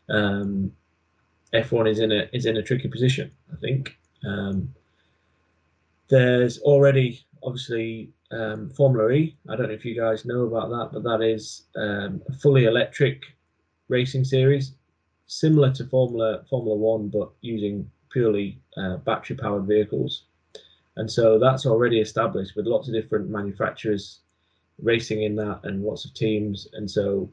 um, 0.09 0.71
F1 1.53 1.89
is 1.89 1.99
in 1.99 2.11
a 2.11 2.27
is 2.33 2.45
in 2.45 2.57
a 2.57 2.63
tricky 2.63 2.87
position. 2.87 3.31
I 3.51 3.55
think 3.57 3.97
um, 4.25 4.73
there's 6.09 6.59
already 6.59 7.25
obviously 7.43 8.11
um, 8.31 8.69
Formula 8.71 9.09
E. 9.11 9.37
I 9.49 9.55
don't 9.55 9.67
know 9.67 9.73
if 9.73 9.85
you 9.85 9.95
guys 9.95 10.25
know 10.25 10.43
about 10.43 10.69
that, 10.69 10.89
but 10.93 11.03
that 11.03 11.23
is 11.23 11.63
um, 11.75 12.21
a 12.27 12.33
fully 12.33 12.65
electric 12.65 13.21
racing 13.87 14.25
series, 14.25 14.73
similar 15.27 15.71
to 15.73 15.85
Formula 15.85 16.43
Formula 16.49 16.75
One, 16.75 17.07
but 17.09 17.29
using 17.41 17.89
purely 18.09 18.59
uh, 18.77 18.97
battery 18.97 19.35
powered 19.35 19.65
vehicles. 19.65 20.23
And 20.97 21.09
so 21.09 21.37
that's 21.37 21.65
already 21.65 21.99
established 21.99 22.55
with 22.55 22.65
lots 22.65 22.87
of 22.87 22.93
different 22.93 23.29
manufacturers 23.29 24.21
racing 24.81 25.23
in 25.23 25.35
that 25.35 25.59
and 25.63 25.83
lots 25.83 26.05
of 26.05 26.13
teams. 26.13 26.67
And 26.73 26.89
so 26.89 27.29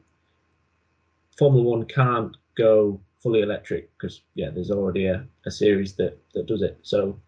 Formula 1.37 1.63
One 1.63 1.85
can't 1.85 2.35
go 2.55 2.99
fully 3.25 3.41
electric 3.41 3.89
because 3.97 4.21
yeah, 4.35 4.51
there's 4.53 4.69
already 4.69 5.07
a, 5.07 5.25
a 5.47 5.51
series 5.51 5.95
that 5.95 6.15
that 6.35 6.45
does 6.45 6.61
it. 6.61 6.77
So 6.83 7.19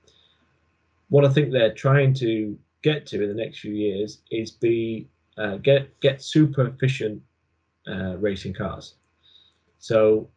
what 1.09 1.25
I 1.25 1.29
think 1.29 1.51
they're 1.51 1.73
trying 1.73 2.13
to 2.15 2.55
get 2.83 3.07
to 3.07 3.23
in 3.23 3.29
the 3.29 3.43
next 3.43 3.61
few 3.61 3.73
years 3.73 4.21
is 4.29 4.51
be 4.51 5.09
uh, 5.39 5.57
get 5.57 5.99
get 5.99 6.21
super 6.21 6.67
efficient 6.67 7.19
uh, 7.87 8.15
racing 8.17 8.53
cars. 8.53 8.93
So 9.79 10.29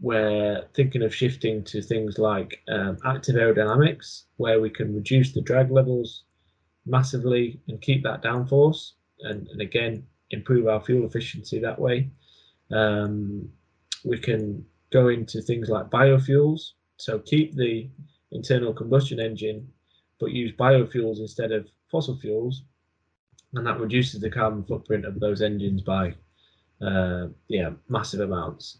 we're 0.00 0.64
thinking 0.74 1.02
of 1.02 1.14
shifting 1.14 1.62
to 1.64 1.80
things 1.82 2.18
like 2.18 2.60
um, 2.68 2.98
active 3.04 3.36
aerodynamics, 3.36 4.24
where 4.38 4.60
we 4.60 4.70
can 4.70 4.92
reduce 4.92 5.32
the 5.32 5.40
drag 5.40 5.70
levels 5.70 6.24
massively 6.84 7.60
and 7.68 7.80
keep 7.80 8.02
that 8.02 8.24
downforce, 8.24 8.94
and, 9.20 9.46
and 9.52 9.60
again 9.60 10.02
improve 10.30 10.66
our 10.66 10.80
fuel 10.80 11.06
efficiency 11.06 11.60
that 11.60 11.78
way. 11.78 12.10
Um, 12.72 13.48
we 14.04 14.18
can 14.18 14.64
go 14.90 15.08
into 15.08 15.40
things 15.40 15.68
like 15.68 15.90
biofuels, 15.90 16.72
so 16.96 17.18
keep 17.18 17.54
the 17.54 17.88
internal 18.32 18.72
combustion 18.72 19.20
engine, 19.20 19.68
but 20.18 20.32
use 20.32 20.52
biofuels 20.58 21.18
instead 21.18 21.52
of 21.52 21.68
fossil 21.90 22.16
fuels, 22.16 22.62
and 23.54 23.66
that 23.66 23.80
reduces 23.80 24.20
the 24.20 24.30
carbon 24.30 24.64
footprint 24.64 25.04
of 25.04 25.18
those 25.18 25.42
engines 25.42 25.82
by 25.82 26.14
uh, 26.82 27.26
yeah 27.48 27.70
massive 27.88 28.20
amounts. 28.20 28.78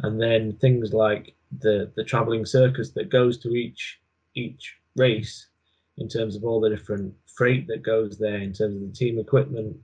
And 0.00 0.20
then 0.20 0.56
things 0.56 0.92
like 0.92 1.34
the 1.60 1.90
the 1.96 2.04
traveling 2.04 2.44
circus 2.44 2.90
that 2.90 3.10
goes 3.10 3.38
to 3.38 3.50
each 3.54 4.00
each 4.34 4.76
race 4.96 5.48
in 5.96 6.08
terms 6.08 6.36
of 6.36 6.44
all 6.44 6.60
the 6.60 6.70
different 6.70 7.14
freight 7.26 7.66
that 7.68 7.82
goes 7.82 8.18
there 8.18 8.38
in 8.38 8.52
terms 8.52 8.76
of 8.76 8.88
the 8.88 8.94
team 8.94 9.18
equipment 9.18 9.76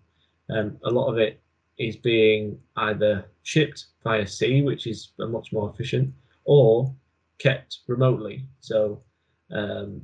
um, 0.51 0.77
a 0.85 0.91
lot 0.91 1.11
of 1.11 1.19
it 1.19 1.41
is 1.79 1.97
being 1.97 2.59
either 2.77 3.27
shipped 3.43 3.87
via 4.03 4.27
sea, 4.27 4.63
which 4.63 4.87
is 4.87 5.13
much 5.19 5.53
more 5.53 5.71
efficient, 5.71 6.13
or 6.45 6.95
kept 7.39 7.81
remotely. 7.89 8.47
So 8.61 9.03
um, 9.51 10.03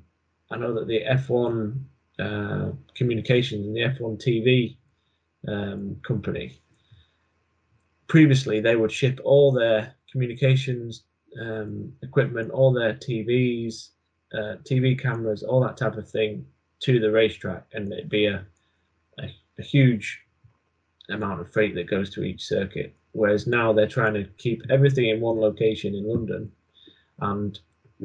I 0.51 0.57
know 0.57 0.75
that 0.75 0.89
the 0.89 1.03
F1 1.09 1.81
uh, 2.19 2.73
communications 2.95 3.67
and 3.67 3.77
the 3.77 3.81
F1 3.81 4.23
TV 4.23 4.77
um, 5.49 5.97
company 6.07 6.61
previously 8.11 8.61
they 8.61 8.75
would 8.75 8.91
ship 8.91 9.21
all 9.25 9.53
their 9.53 9.95
communications 10.11 11.05
um, 11.41 11.93
equipment, 12.03 12.51
all 12.51 12.73
their 12.73 12.95
TVs, 12.95 13.91
uh, 14.35 14.57
TV 14.69 15.01
cameras, 15.01 15.45
all 15.45 15.61
that 15.61 15.77
type 15.77 15.97
of 15.97 16.11
thing 16.11 16.45
to 16.81 16.99
the 16.99 17.11
racetrack, 17.11 17.67
and 17.73 17.93
it'd 17.93 18.09
be 18.09 18.27
a, 18.27 18.45
a, 19.21 19.31
a 19.61 19.63
huge 19.63 20.21
amount 21.11 21.41
of 21.41 21.53
freight 21.53 21.75
that 21.75 21.91
goes 21.91 22.11
to 22.11 22.23
each 22.23 22.45
circuit. 22.45 22.95
Whereas 23.13 23.47
now 23.47 23.73
they're 23.73 23.89
trying 23.89 24.15
to 24.15 24.25
keep 24.39 24.63
everything 24.71 25.09
in 25.09 25.21
one 25.21 25.41
location 25.41 25.95
in 25.95 26.09
London 26.09 26.51
and 27.21 27.59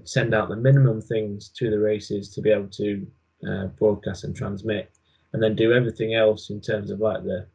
send 0.04 0.34
out 0.34 0.50
the 0.50 0.56
minimum 0.56 1.02
things 1.02 1.50
to 1.50 1.70
the 1.70 1.80
races 1.80 2.30
to 2.30 2.42
be 2.42 2.52
able 2.52 2.68
to 2.68 3.08
uh, 3.48 3.66
broadcast 3.68 4.24
and 4.24 4.36
transmit, 4.36 4.92
and 5.34 5.42
then 5.42 5.56
do 5.56 5.74
everything 5.74 6.16
else 6.16 6.50
in 6.50 6.60
terms 6.60 6.92
of 6.92 7.00
like 7.00 7.24
the 7.24 7.46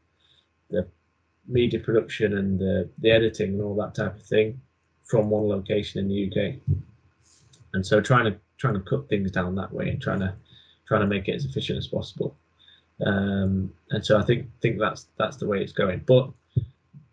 the 0.70 0.86
media 1.48 1.80
production 1.80 2.38
and 2.38 2.58
the, 2.58 2.88
the 2.98 3.10
editing 3.10 3.54
and 3.54 3.62
all 3.62 3.74
that 3.74 3.94
type 3.94 4.14
of 4.14 4.22
thing 4.22 4.60
from 5.04 5.28
one 5.28 5.48
location 5.48 5.98
in 6.00 6.08
the 6.08 6.26
UK. 6.28 6.54
And 7.74 7.84
so 7.84 8.00
trying 8.00 8.26
to 8.26 8.38
trying 8.58 8.74
to 8.74 8.80
cut 8.80 9.08
things 9.08 9.30
down 9.30 9.54
that 9.56 9.72
way 9.72 9.88
and 9.88 10.00
trying 10.00 10.20
to 10.20 10.34
trying 10.86 11.00
to 11.00 11.06
make 11.06 11.28
it 11.28 11.34
as 11.34 11.44
efficient 11.44 11.78
as 11.78 11.86
possible. 11.86 12.36
Um, 13.04 13.72
and 13.90 14.04
so 14.04 14.18
I 14.18 14.22
think 14.22 14.48
think 14.60 14.78
that's 14.78 15.06
that's 15.18 15.36
the 15.36 15.46
way 15.46 15.62
it's 15.62 15.72
going. 15.72 16.02
But 16.06 16.30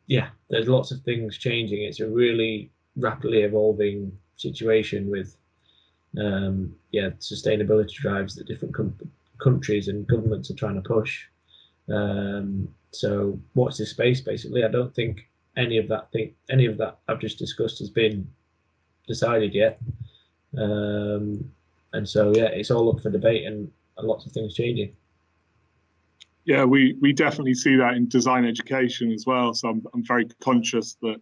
yeah, 0.08 0.30
there's 0.50 0.68
lots 0.68 0.92
of 0.92 1.02
things 1.02 1.38
changing. 1.38 1.84
It's 1.84 2.00
a 2.00 2.08
really 2.08 2.70
rapidly 2.96 3.42
evolving 3.42 4.12
situation 4.38 5.10
with 5.10 5.36
um, 6.20 6.76
yeah 6.92 7.10
sustainability 7.20 7.94
drives 7.94 8.36
that 8.36 8.48
different 8.48 8.74
com- 8.74 9.12
countries 9.42 9.88
and 9.88 10.08
governments 10.08 10.50
are 10.50 10.56
trying 10.56 10.82
to 10.82 10.88
push. 10.88 11.26
Um, 11.90 12.68
so 12.92 13.40
watch 13.56 13.78
this 13.78 13.92
space. 13.92 14.22
Basically, 14.22 14.64
I 14.64 14.70
don't 14.70 14.94
think 14.94 15.28
any 15.56 15.78
of 15.78 15.88
that 15.90 16.12
thing, 16.12 16.34
any 16.50 16.66
of 16.66 16.78
that 16.78 17.00
I've 17.08 17.20
just 17.20 17.40
discussed 17.40 17.80
has 17.80 17.90
been 17.90 18.28
decided 19.08 19.54
yet. 19.54 19.80
Um, 20.58 21.52
and 21.94 22.08
so 22.08 22.34
yeah, 22.36 22.46
it's 22.46 22.72
all 22.72 22.94
up 22.94 23.02
for 23.02 23.10
debate 23.10 23.46
and 23.46 23.72
lots 24.00 24.26
of 24.26 24.32
things 24.32 24.54
changing. 24.54 24.96
Yeah, 26.48 26.64
we 26.64 26.96
we 27.02 27.12
definitely 27.12 27.54
see 27.54 27.76
that 27.76 27.96
in 27.96 28.08
design 28.08 28.46
education 28.46 29.12
as 29.12 29.26
well. 29.28 29.54
So 29.54 29.68
I'm 29.68 29.84
I'm 29.94 30.04
very 30.04 30.26
conscious 30.42 30.98
that 31.02 31.18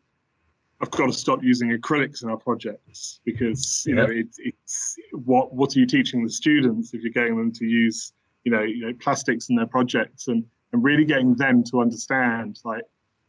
I've 0.81 0.91
got 0.91 1.07
to 1.07 1.13
stop 1.13 1.43
using 1.43 1.71
acrylics 1.71 2.23
in 2.23 2.29
our 2.29 2.37
projects 2.37 3.21
because 3.25 3.83
you 3.87 3.95
yeah. 3.95 4.03
know 4.03 4.11
it, 4.11 4.27
it's 4.37 4.95
what 5.11 5.53
what 5.53 5.75
are 5.75 5.79
you 5.79 5.87
teaching 5.87 6.23
the 6.23 6.29
students 6.29 6.93
if 6.93 7.01
you're 7.01 7.11
getting 7.11 7.37
them 7.37 7.51
to 7.53 7.65
use 7.65 8.13
you 8.43 8.51
know 8.51 8.61
you 8.61 8.85
know 8.85 8.93
plastics 8.99 9.49
in 9.49 9.55
their 9.55 9.65
projects 9.65 10.27
and 10.27 10.45
and 10.71 10.83
really 10.83 11.05
getting 11.05 11.33
them 11.35 11.63
to 11.63 11.81
understand 11.81 12.59
like 12.63 12.83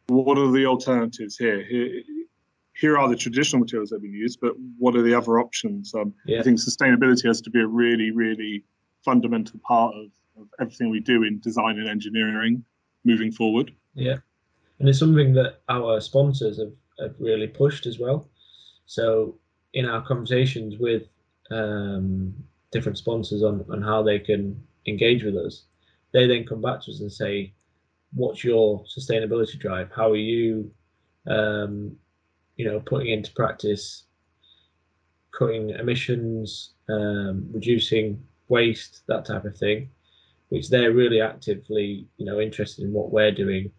what 0.08 0.36
are 0.36 0.50
the 0.50 0.66
alternatives 0.66 1.38
here 1.38 1.64
here 1.64 2.02
here 2.74 2.98
are 2.98 3.08
the 3.08 3.16
traditional 3.16 3.60
materials 3.60 3.88
that 3.90 4.02
we 4.02 4.08
use 4.08 4.36
but 4.36 4.52
what 4.78 4.94
are 4.94 5.02
the 5.02 5.14
other 5.14 5.38
options 5.38 5.94
um, 5.94 6.12
yeah. 6.26 6.40
i 6.40 6.42
think 6.42 6.58
sustainability 6.58 7.26
has 7.26 7.40
to 7.40 7.50
be 7.50 7.60
a 7.60 7.66
really 7.66 8.10
really 8.10 8.62
fundamental 9.06 9.58
part 9.60 9.94
of, 9.94 10.08
of 10.38 10.48
everything 10.60 10.90
we 10.90 11.00
do 11.00 11.22
in 11.22 11.38
design 11.40 11.78
and 11.78 11.88
engineering 11.88 12.64
moving 13.04 13.32
forward 13.32 13.72
yeah 13.94 14.16
and 14.78 14.88
it's 14.88 14.98
something 14.98 15.32
that 15.32 15.60
our 15.68 16.00
sponsors 16.00 16.58
have, 16.58 16.72
have 17.00 17.14
really 17.18 17.46
pushed 17.46 17.86
as 17.86 17.98
well 17.98 18.28
so 18.86 19.36
in 19.74 19.86
our 19.86 20.04
conversations 20.06 20.76
with 20.78 21.04
um, 21.50 22.34
different 22.72 22.98
sponsors 22.98 23.42
on, 23.42 23.64
on 23.70 23.80
how 23.82 24.02
they 24.02 24.18
can 24.18 24.60
engage 24.86 25.22
with 25.22 25.36
us 25.36 25.64
they 26.16 26.26
then 26.26 26.46
come 26.46 26.62
back 26.62 26.80
to 26.80 26.90
us 26.90 27.00
and 27.00 27.12
say, 27.12 27.52
"What's 28.14 28.42
your 28.42 28.82
sustainability 28.84 29.58
drive? 29.58 29.90
How 29.94 30.10
are 30.10 30.16
you, 30.32 30.70
um, 31.26 31.96
you 32.56 32.64
know, 32.64 32.80
putting 32.80 33.08
into 33.08 33.32
practice 33.32 34.04
cutting 35.38 35.70
emissions, 35.70 36.72
um, 36.88 37.50
reducing 37.52 38.24
waste, 38.48 39.02
that 39.08 39.26
type 39.26 39.44
of 39.44 39.58
thing?" 39.58 39.90
Which 40.48 40.70
they're 40.70 40.92
really 40.92 41.20
actively, 41.20 42.06
you 42.18 42.26
know, 42.26 42.40
interested 42.40 42.84
in 42.84 42.92
what 42.92 43.10
we're 43.10 43.32
doing 43.32 43.72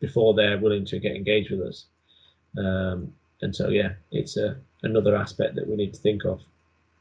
before 0.00 0.34
they're 0.34 0.58
willing 0.58 0.86
to 0.86 0.98
get 0.98 1.14
engaged 1.14 1.50
with 1.50 1.60
us. 1.60 1.86
Um, 2.56 3.12
and 3.42 3.54
so, 3.54 3.68
yeah, 3.68 3.92
it's 4.10 4.36
a 4.36 4.56
another 4.82 5.14
aspect 5.16 5.54
that 5.56 5.66
we 5.66 5.76
need 5.76 5.94
to 5.94 6.00
think 6.00 6.24
of. 6.24 6.40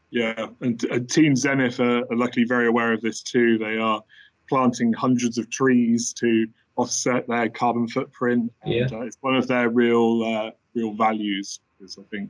Yeah, 0.10 0.48
and, 0.60 0.84
and 0.84 1.10
Team 1.10 1.36
Zenith 1.36 1.80
are, 1.80 2.00
are 2.12 2.16
luckily 2.16 2.46
very 2.46 2.68
aware 2.68 2.92
of 2.92 3.02
this 3.02 3.22
too. 3.22 3.58
They 3.58 3.78
are 3.78 4.04
planting 4.50 4.92
hundreds 4.92 5.38
of 5.38 5.50
trees 5.50 6.14
to 6.14 6.48
offset 6.76 7.28
their 7.28 7.48
carbon 7.50 7.88
footprint. 7.88 8.52
And, 8.64 8.74
yeah. 8.74 8.88
Uh, 8.92 9.02
it's 9.02 9.18
one 9.22 9.36
of 9.36 9.48
their 9.48 9.70
real 9.70 10.24
uh, 10.24 10.52
real 10.76 10.94
values 10.94 11.62
because 11.80 11.98
I 11.98 12.04
think 12.12 12.30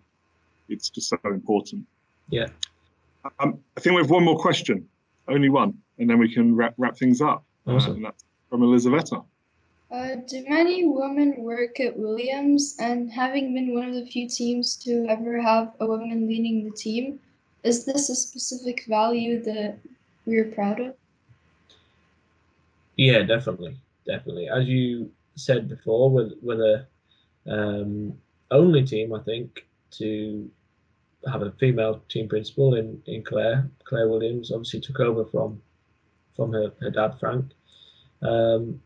it's 0.70 0.90
just 0.90 1.10
so 1.10 1.18
important. 1.26 1.86
Yeah. 2.30 2.48
Um, 3.40 3.60
I 3.78 3.82
think 3.82 3.96
we 3.96 4.02
have 4.02 4.12
one 4.12 4.24
more 4.24 4.38
question, 4.38 4.88
only 5.28 5.50
one, 5.50 5.78
and 6.02 6.10
then 6.10 6.18
we 6.18 6.34
can 6.34 6.56
wrap, 6.56 6.74
wrap 6.78 6.98
things 6.98 7.22
up. 7.22 7.46
Awesome. 7.68 7.92
Uh, 7.92 7.96
and 7.96 8.06
that's 8.06 8.26
from 8.50 8.64
Elizaveta. 8.64 9.22
Uh, 9.92 10.16
do 10.28 10.44
many 10.50 10.86
women 10.86 11.36
work 11.38 11.80
at 11.80 11.96
Williams? 11.96 12.76
And 12.80 13.12
having 13.12 13.54
been 13.54 13.74
one 13.74 13.88
of 13.88 13.94
the 13.94 14.06
few 14.06 14.28
teams 14.28 14.76
to 14.78 15.06
ever 15.08 15.40
have 15.40 15.74
a 15.80 15.86
woman 15.86 16.28
leading 16.28 16.66
the 16.66 16.76
team, 16.76 17.20
is 17.64 17.86
this 17.86 18.10
a 18.10 18.16
specific 18.16 18.86
value 18.88 19.44
that 19.44 19.78
we're 20.26 20.46
proud 20.46 20.80
of? 20.80 20.96
Yeah, 22.96 23.22
definitely, 23.22 23.78
definitely. 24.08 24.50
As 24.50 24.68
you 24.68 25.12
said 25.36 25.70
before, 25.70 26.10
we're, 26.10 26.32
we're 26.42 26.86
the 27.46 27.52
um, 27.52 28.18
only 28.50 28.84
team 28.86 29.14
I 29.14 29.20
think 29.20 29.66
to 29.92 30.50
have 31.32 31.44
a 31.44 31.52
female 31.60 32.02
team 32.10 32.28
principal 32.28 32.76
in 32.76 33.02
in 33.06 33.24
Claire. 33.24 33.70
Claire 33.84 34.10
Williams 34.10 34.52
obviously 34.52 34.82
took 34.82 35.00
over 35.00 35.26
from 35.26 35.62
from 36.36 36.54
her, 36.54 36.72
her 36.82 36.90
dad 36.90 37.16
Frank. 37.20 37.46
Um, 38.22 38.82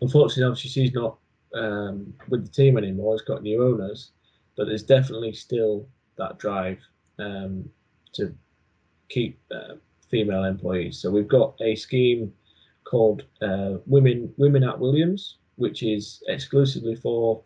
unfortunately, 0.00 0.44
obviously 0.44 0.70
she's 0.70 0.94
not 0.94 1.16
um, 1.54 2.14
with 2.28 2.44
the 2.44 2.52
team 2.52 2.76
anymore. 2.76 3.14
It's 3.14 3.24
got 3.24 3.42
new 3.42 3.62
owners, 3.62 4.10
but 4.56 4.66
there's 4.66 4.82
definitely 4.82 5.32
still 5.32 5.86
that 6.16 6.38
drive 6.38 6.78
um, 7.18 7.68
to 8.14 8.34
keep 9.08 9.38
uh, 9.50 9.74
female 10.10 10.44
employees. 10.44 10.98
So 10.98 11.10
we've 11.10 11.28
got 11.28 11.54
a 11.60 11.74
scheme 11.74 12.32
called 12.84 13.24
uh, 13.40 13.78
Women 13.86 14.32
Women 14.36 14.64
at 14.64 14.78
Williams, 14.78 15.36
which 15.56 15.82
is 15.82 16.22
exclusively 16.28 16.94
for 16.94 17.42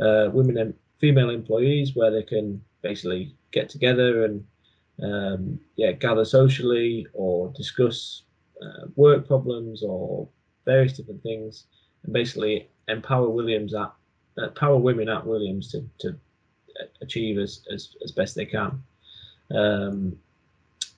uh, 0.00 0.30
women 0.32 0.58
and 0.58 0.74
female 0.98 1.30
employees, 1.30 1.94
where 1.94 2.10
they 2.10 2.22
can 2.22 2.62
basically 2.82 3.34
get 3.50 3.68
together 3.68 4.24
and 4.24 4.44
um, 5.02 5.60
yeah 5.76 5.92
gather 5.92 6.24
socially 6.24 7.06
or 7.12 7.52
discuss 7.56 8.22
uh, 8.62 8.86
work 8.96 9.26
problems 9.26 9.82
or 9.82 10.28
various 10.64 10.92
different 10.92 11.22
things, 11.22 11.64
and 12.04 12.12
basically 12.12 12.68
empower 12.88 13.28
Williams 13.28 13.74
at 13.74 13.92
empower 14.36 14.78
women 14.78 15.08
at 15.08 15.26
Williams 15.26 15.70
to 15.72 15.84
to 15.98 16.16
achieve 17.00 17.38
as 17.38 17.64
as, 17.72 17.96
as 18.04 18.12
best 18.12 18.34
they 18.34 18.46
can. 18.46 18.82
Um, 19.54 20.18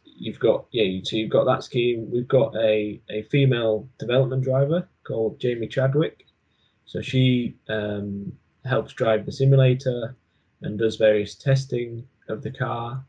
you've 0.04 0.38
got 0.38 0.66
yeah, 0.70 1.00
so 1.02 1.16
you've 1.16 1.30
got 1.30 1.44
that 1.44 1.64
scheme. 1.64 2.10
We've 2.10 2.28
got 2.28 2.54
a 2.56 3.00
a 3.10 3.22
female 3.22 3.88
development 3.98 4.44
driver 4.44 4.88
called 5.04 5.40
Jamie 5.40 5.68
Chadwick. 5.68 6.26
So 6.86 7.00
she 7.00 7.54
um, 7.68 8.32
helps 8.64 8.92
drive 8.92 9.24
the 9.24 9.32
simulator 9.32 10.16
and 10.62 10.78
does 10.78 10.96
various 10.96 11.34
testing 11.34 12.06
of 12.28 12.42
the 12.42 12.50
car. 12.50 13.04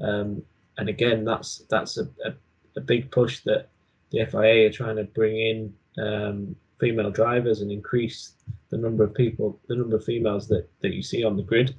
Um, 0.00 0.42
and 0.78 0.88
again, 0.88 1.24
that's 1.24 1.64
that's 1.70 1.96
a, 1.96 2.04
a, 2.24 2.34
a, 2.76 2.80
big 2.80 3.10
push 3.10 3.40
that 3.44 3.68
the 4.10 4.26
FIA 4.26 4.66
are 4.66 4.72
trying 4.72 4.96
to 4.96 5.04
bring 5.04 5.36
in 5.36 5.74
um, 6.04 6.56
female 6.78 7.10
drivers 7.10 7.62
and 7.62 7.72
increase 7.72 8.32
the 8.70 8.76
number 8.76 9.04
of 9.04 9.14
people, 9.14 9.58
the 9.68 9.76
number 9.76 9.96
of 9.96 10.04
females 10.04 10.48
that, 10.48 10.68
that 10.82 10.92
you 10.92 11.02
see 11.02 11.24
on 11.24 11.36
the 11.36 11.42
grid, 11.42 11.74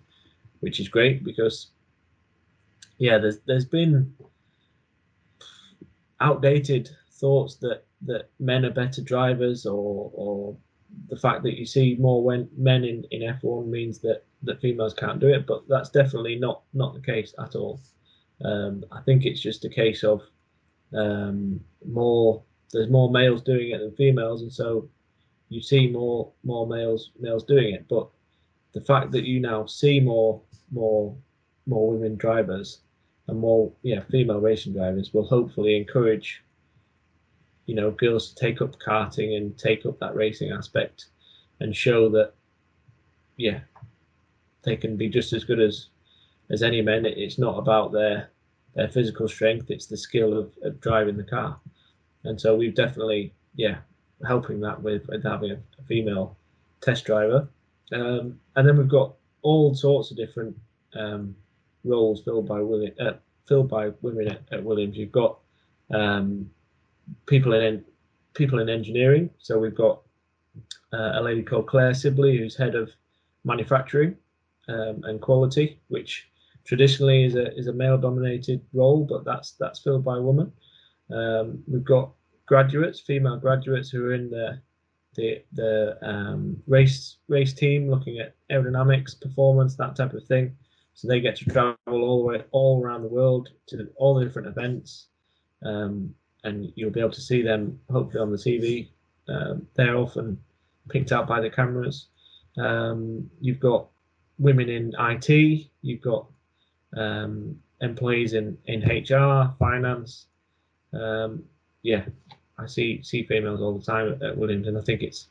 which 0.61 0.79
is 0.79 0.87
great 0.87 1.23
because 1.23 1.67
yeah, 2.97 3.17
there's 3.17 3.39
there's 3.45 3.65
been 3.65 4.13
outdated 6.19 6.89
thoughts 7.11 7.55
that 7.57 7.83
that 8.01 8.29
men 8.39 8.65
are 8.65 8.71
better 8.71 9.01
drivers 9.01 9.65
or 9.65 10.11
or 10.13 10.57
the 11.09 11.17
fact 11.17 11.43
that 11.43 11.57
you 11.57 11.65
see 11.65 11.95
more 11.99 12.23
when 12.23 12.49
men 12.57 12.83
in, 12.83 13.03
in 13.11 13.21
F1 13.21 13.67
means 13.67 13.99
that 13.99 14.23
that 14.43 14.61
females 14.61 14.93
can't 14.93 15.19
do 15.19 15.27
it, 15.27 15.45
but 15.45 15.67
that's 15.67 15.89
definitely 15.89 16.35
not 16.35 16.63
not 16.73 16.93
the 16.93 17.01
case 17.01 17.33
at 17.39 17.55
all. 17.55 17.79
Um, 18.43 18.85
I 18.91 19.01
think 19.01 19.25
it's 19.25 19.41
just 19.41 19.65
a 19.65 19.69
case 19.69 20.03
of 20.03 20.21
um, 20.93 21.59
more 21.85 22.43
there's 22.71 22.89
more 22.89 23.09
males 23.09 23.41
doing 23.41 23.71
it 23.71 23.79
than 23.79 23.95
females, 23.95 24.41
and 24.41 24.51
so 24.51 24.89
you 25.49 25.61
see 25.61 25.87
more 25.87 26.31
more 26.43 26.67
males 26.67 27.11
males 27.19 27.43
doing 27.43 27.73
it, 27.73 27.85
but 27.89 28.07
the 28.73 28.81
fact 28.81 29.11
that 29.11 29.25
you 29.25 29.39
now 29.39 29.65
see 29.65 29.99
more 29.99 30.41
more 30.71 31.15
more 31.65 31.89
women 31.91 32.15
drivers 32.15 32.79
and 33.27 33.39
more 33.39 33.71
yeah 33.81 34.01
female 34.11 34.39
racing 34.39 34.73
drivers 34.73 35.13
will 35.13 35.25
hopefully 35.25 35.75
encourage 35.75 36.43
you 37.65 37.75
know 37.75 37.91
girls 37.91 38.29
to 38.29 38.35
take 38.35 38.61
up 38.61 38.77
karting 38.79 39.35
and 39.35 39.57
take 39.57 39.85
up 39.85 39.99
that 39.99 40.15
racing 40.15 40.51
aspect 40.51 41.07
and 41.59 41.75
show 41.75 42.09
that 42.09 42.33
yeah 43.37 43.59
they 44.63 44.75
can 44.75 44.95
be 44.97 45.09
just 45.09 45.33
as 45.33 45.43
good 45.43 45.59
as 45.59 45.87
as 46.49 46.63
any 46.63 46.81
men 46.81 47.05
it's 47.05 47.37
not 47.37 47.57
about 47.57 47.91
their 47.91 48.29
their 48.75 48.87
physical 48.87 49.27
strength 49.27 49.69
it's 49.69 49.87
the 49.87 49.97
skill 49.97 50.37
of, 50.37 50.51
of 50.63 50.79
driving 50.81 51.17
the 51.17 51.23
car 51.23 51.59
and 52.23 52.39
so 52.39 52.55
we've 52.55 52.75
definitely 52.75 53.33
yeah 53.55 53.77
helping 54.27 54.59
that 54.59 54.81
with, 54.81 55.07
with 55.07 55.23
having 55.23 55.51
a, 55.51 55.59
female 55.87 56.35
test 56.81 57.05
driver 57.05 57.47
um, 57.93 58.37
and 58.55 58.67
then 58.67 58.77
we've 58.77 58.89
got 58.89 59.13
all 59.41 59.73
sorts 59.73 60.11
of 60.11 60.17
different 60.17 60.55
um, 60.95 61.35
roles 61.83 62.21
filled 62.23 62.47
by 62.47 62.61
William, 62.61 62.93
uh, 62.99 63.13
filled 63.47 63.69
by 63.69 63.91
women 64.01 64.27
at, 64.27 64.41
at 64.51 64.63
Williams. 64.63 64.97
You've 64.97 65.11
got 65.11 65.39
um, 65.93 66.49
people 67.25 67.53
in 67.53 67.83
people 68.33 68.59
in 68.59 68.69
engineering. 68.69 69.29
So 69.39 69.57
we've 69.57 69.75
got 69.75 70.01
uh, 70.93 71.13
a 71.15 71.21
lady 71.21 71.43
called 71.43 71.67
Claire 71.67 71.93
Sibley, 71.93 72.37
who's 72.37 72.57
head 72.57 72.75
of 72.75 72.91
manufacturing 73.43 74.15
um, 74.67 75.03
and 75.03 75.21
quality, 75.21 75.79
which 75.87 76.27
traditionally 76.67 77.23
is 77.23 77.35
a 77.35 77.55
is 77.57 77.67
a 77.67 77.73
male 77.73 77.97
dominated 77.97 78.61
role, 78.73 79.05
but 79.05 79.23
that's 79.23 79.53
that's 79.53 79.79
filled 79.79 80.03
by 80.03 80.17
a 80.17 80.21
woman. 80.21 80.51
Um, 81.09 81.63
we've 81.67 81.83
got 81.83 82.11
graduates, 82.45 82.99
female 82.99 83.37
graduates 83.37 83.89
who 83.89 84.05
are 84.05 84.13
in 84.13 84.29
the 84.29 84.61
the 85.15 85.43
the 85.53 85.97
um, 86.01 86.61
race 86.67 87.17
race 87.27 87.53
team, 87.53 87.89
looking 87.89 88.19
at 88.19 88.35
aerodynamics, 88.51 89.19
performance, 89.19 89.75
that 89.77 89.95
type 89.95 90.13
of 90.13 90.25
thing. 90.25 90.55
So 90.93 91.07
they 91.07 91.21
get 91.21 91.37
to 91.37 91.45
travel 91.45 91.77
all 91.87 92.19
the 92.19 92.25
way 92.25 92.43
all 92.51 92.83
around 92.83 93.03
the 93.03 93.07
world 93.07 93.49
to 93.67 93.87
all 93.95 94.15
the 94.15 94.25
different 94.25 94.47
events, 94.47 95.07
um, 95.63 96.13
and 96.43 96.71
you'll 96.75 96.91
be 96.91 96.99
able 96.99 97.11
to 97.11 97.21
see 97.21 97.41
them 97.41 97.79
hopefully 97.89 98.21
on 98.21 98.31
the 98.31 98.37
TV. 98.37 98.89
Um, 99.29 99.67
they're 99.75 99.97
often 99.97 100.39
picked 100.89 101.11
out 101.11 101.27
by 101.27 101.39
the 101.39 101.49
cameras. 101.49 102.07
Um, 102.57 103.29
you've 103.39 103.59
got 103.59 103.87
women 104.39 104.69
in 104.69 104.93
IT. 104.99 105.67
You've 105.81 106.01
got 106.01 106.27
um, 106.97 107.59
employees 107.81 108.33
in 108.33 108.57
in 108.65 108.81
HR, 108.81 109.53
finance. 109.59 110.25
Um, 110.93 111.43
yeah, 111.83 112.05
I 112.57 112.65
see 112.65 113.01
see 113.03 113.23
females 113.23 113.61
all 113.61 113.77
the 113.77 113.85
time 113.85 114.19
at, 114.21 114.37
Williams, 114.37 114.67
and 114.67 114.77
I 114.77 114.81
think 114.81 115.03
it's 115.03 115.27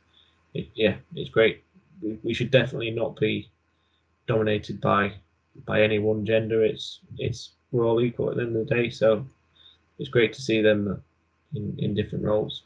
it, 0.55 0.68
yeah, 0.74 0.96
it's 1.14 1.31
great. 1.31 1.62
We, 2.00 2.18
we 2.22 2.35
should 2.35 2.50
definitely 2.50 2.90
not 2.90 3.18
be 3.18 3.50
dominated 4.26 4.81
by 4.81 5.14
by 5.66 5.83
any 5.83 5.98
one 5.98 6.24
gender. 6.24 6.64
It's 6.64 7.00
it's 7.18 7.50
we're 7.72 7.87
all 7.87 8.00
equal 8.00 8.31
at 8.31 8.37
the 8.37 8.42
end 8.42 8.57
of 8.57 8.66
the 8.66 8.74
day, 8.74 8.90
so 8.90 9.26
it's 9.98 10.11
great 10.11 10.33
to 10.35 10.42
see 10.42 10.61
them 10.62 11.02
in 11.55 11.74
in 11.79 11.94
different 11.94 12.24
roles. 12.24 12.62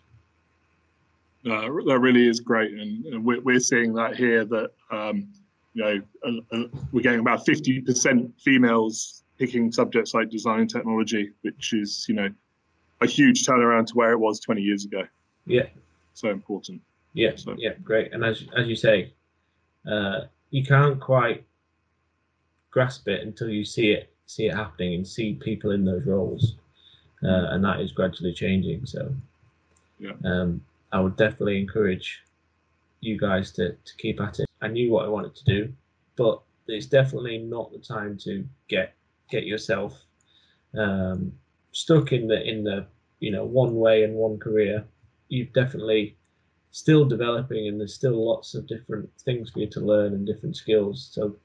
Uh, 1.47 1.69
that 1.87 1.99
really 2.01 2.29
is 2.29 2.39
great, 2.39 2.73
and 2.73 3.25
we're, 3.25 3.41
we're 3.41 3.61
seeing 3.61 3.95
that 3.95 4.15
here. 4.15 4.45
That 4.45 4.73
um, 4.91 5.29
you 5.75 5.83
know, 5.83 6.01
uh, 6.27 6.57
uh, 6.57 6.65
we're 6.93 7.03
getting 7.03 7.21
about 7.21 7.45
fifty 7.47 7.81
percent 7.81 8.33
females 8.41 9.23
picking 9.39 9.73
subjects 9.73 10.15
like 10.15 10.31
design 10.31 10.61
and 10.61 10.71
technology, 10.71 11.31
which 11.43 11.73
is 11.73 12.07
you 12.09 12.15
know 12.15 12.29
a 13.01 13.07
huge 13.07 13.47
turnaround 13.47 13.87
to 13.87 13.95
where 13.95 14.13
it 14.13 14.19
was 14.19 14.39
20 14.41 14.61
years 14.61 14.85
ago. 14.85 15.03
Yeah. 15.47 15.69
So 16.13 16.29
important. 16.29 16.83
Yeah. 17.15 17.31
So. 17.37 17.55
Yeah. 17.57 17.71
Great. 17.83 18.13
And 18.13 18.23
as 18.25 18.45
as 18.57 18.67
you 18.67 18.77
say, 18.77 19.13
uh, 19.91 20.23
you 20.51 20.65
can't 20.65 21.01
quite 21.01 21.45
grasp 22.71 23.09
it 23.09 23.23
until 23.23 23.49
you 23.49 23.65
see 23.65 23.93
it 23.93 24.13
see 24.27 24.47
it 24.47 24.55
happening 24.55 24.95
and 24.95 25.07
see 25.07 25.35
people 25.35 25.73
in 25.73 25.85
those 25.85 26.05
roles, 26.07 26.55
uh, 27.25 27.47
and 27.51 27.65
that 27.65 27.81
is 27.81 27.93
gradually 27.93 28.33
changing. 28.33 28.87
So. 28.87 29.13
Yeah. 30.01 30.13
Um, 30.25 30.63
I 30.93 31.01
would 31.01 31.17
definitely 31.17 31.61
encourage 31.61 32.23
you 33.01 33.19
guys 33.19 33.53
to, 33.53 33.73
to 33.73 33.97
keep 33.99 34.21
at 34.21 34.41
it. 34.41 34.50
I 34.63 34.69
knew 34.69 34.91
what 34.91 35.05
I 35.05 35.09
wanted 35.09 35.35
to 35.37 35.45
do, 35.45 35.73
but 36.17 36.41
it's 36.67 36.87
definitely 36.87 37.39
not 37.39 37.73
the 37.73 37.79
time 37.79 38.19
to 38.25 38.47
get 38.69 38.95
get 39.31 39.45
yourself 39.45 40.05
um, 40.79 41.33
stuck 41.73 42.13
in 42.13 42.27
the 42.29 42.43
in 42.43 42.65
the 42.65 42.87
you 43.21 43.31
know 43.31 43.45
one 43.45 43.77
way 43.77 44.05
and 44.05 44.15
one 44.15 44.39
career, 44.39 44.85
you've 45.29 45.53
definitely 45.53 46.17
still 46.73 47.05
developing 47.05 47.69
and 47.69 47.81
there's 47.81 47.95
still 47.95 48.25
lots 48.25 48.55
of 48.55 48.67
different 48.67 49.09
things 49.25 49.51
for 49.51 49.59
you 49.59 49.67
to 49.67 49.81
learn 49.81 50.15
and 50.15 50.27
different 50.27 50.57
skills. 50.57 51.11
So 51.13 51.37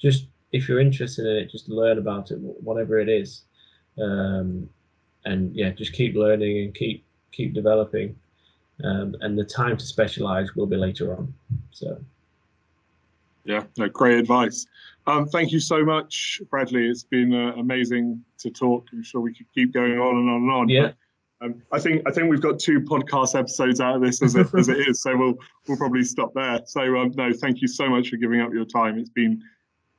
just 0.00 0.26
if 0.52 0.68
you're 0.68 0.80
interested 0.80 1.26
in 1.26 1.36
it, 1.36 1.50
just 1.50 1.68
learn 1.68 1.98
about 1.98 2.30
it, 2.30 2.38
whatever 2.38 2.98
it 2.98 3.08
is, 3.08 3.42
um, 4.00 4.68
and 5.24 5.54
yeah, 5.54 5.70
just 5.70 5.92
keep 5.92 6.14
learning 6.14 6.58
and 6.58 6.74
keep 6.74 7.04
keep 7.32 7.54
developing. 7.54 8.16
Um, 8.84 9.14
and 9.20 9.38
the 9.38 9.44
time 9.44 9.76
to 9.76 9.84
specialize 9.84 10.56
will 10.56 10.66
be 10.66 10.76
later 10.76 11.16
on. 11.16 11.32
So. 11.70 11.98
Yeah, 13.44 13.64
no, 13.76 13.88
great 13.88 14.18
advice. 14.18 14.66
Um, 15.06 15.26
thank 15.26 15.50
you 15.50 15.58
so 15.58 15.84
much, 15.84 16.40
Bradley. 16.48 16.86
It's 16.86 17.02
been 17.02 17.34
uh, 17.34 17.52
amazing 17.56 18.24
to 18.38 18.50
talk. 18.50 18.86
I'm 18.92 19.02
sure 19.02 19.20
we 19.20 19.34
could 19.34 19.52
keep 19.52 19.72
going 19.72 19.98
on 19.98 20.16
and 20.16 20.30
on 20.30 20.42
and 20.42 20.50
on. 20.50 20.68
Yeah. 20.68 20.92
But, 21.40 21.46
um, 21.46 21.62
I 21.72 21.80
think 21.80 22.02
I 22.06 22.12
think 22.12 22.30
we've 22.30 22.40
got 22.40 22.60
two 22.60 22.80
podcast 22.80 23.36
episodes 23.36 23.80
out 23.80 23.96
of 23.96 24.02
this 24.02 24.22
as 24.22 24.36
it, 24.36 24.46
as 24.56 24.68
it 24.68 24.88
is, 24.88 25.02
so 25.02 25.16
we'll 25.16 25.34
we'll 25.66 25.76
probably 25.76 26.04
stop 26.04 26.32
there. 26.34 26.60
So 26.66 26.82
um, 26.98 27.12
no, 27.16 27.32
thank 27.32 27.60
you 27.60 27.68
so 27.68 27.88
much 27.88 28.10
for 28.10 28.16
giving 28.16 28.40
up 28.40 28.52
your 28.52 28.64
time. 28.64 28.96
It's 28.96 29.10
been 29.10 29.42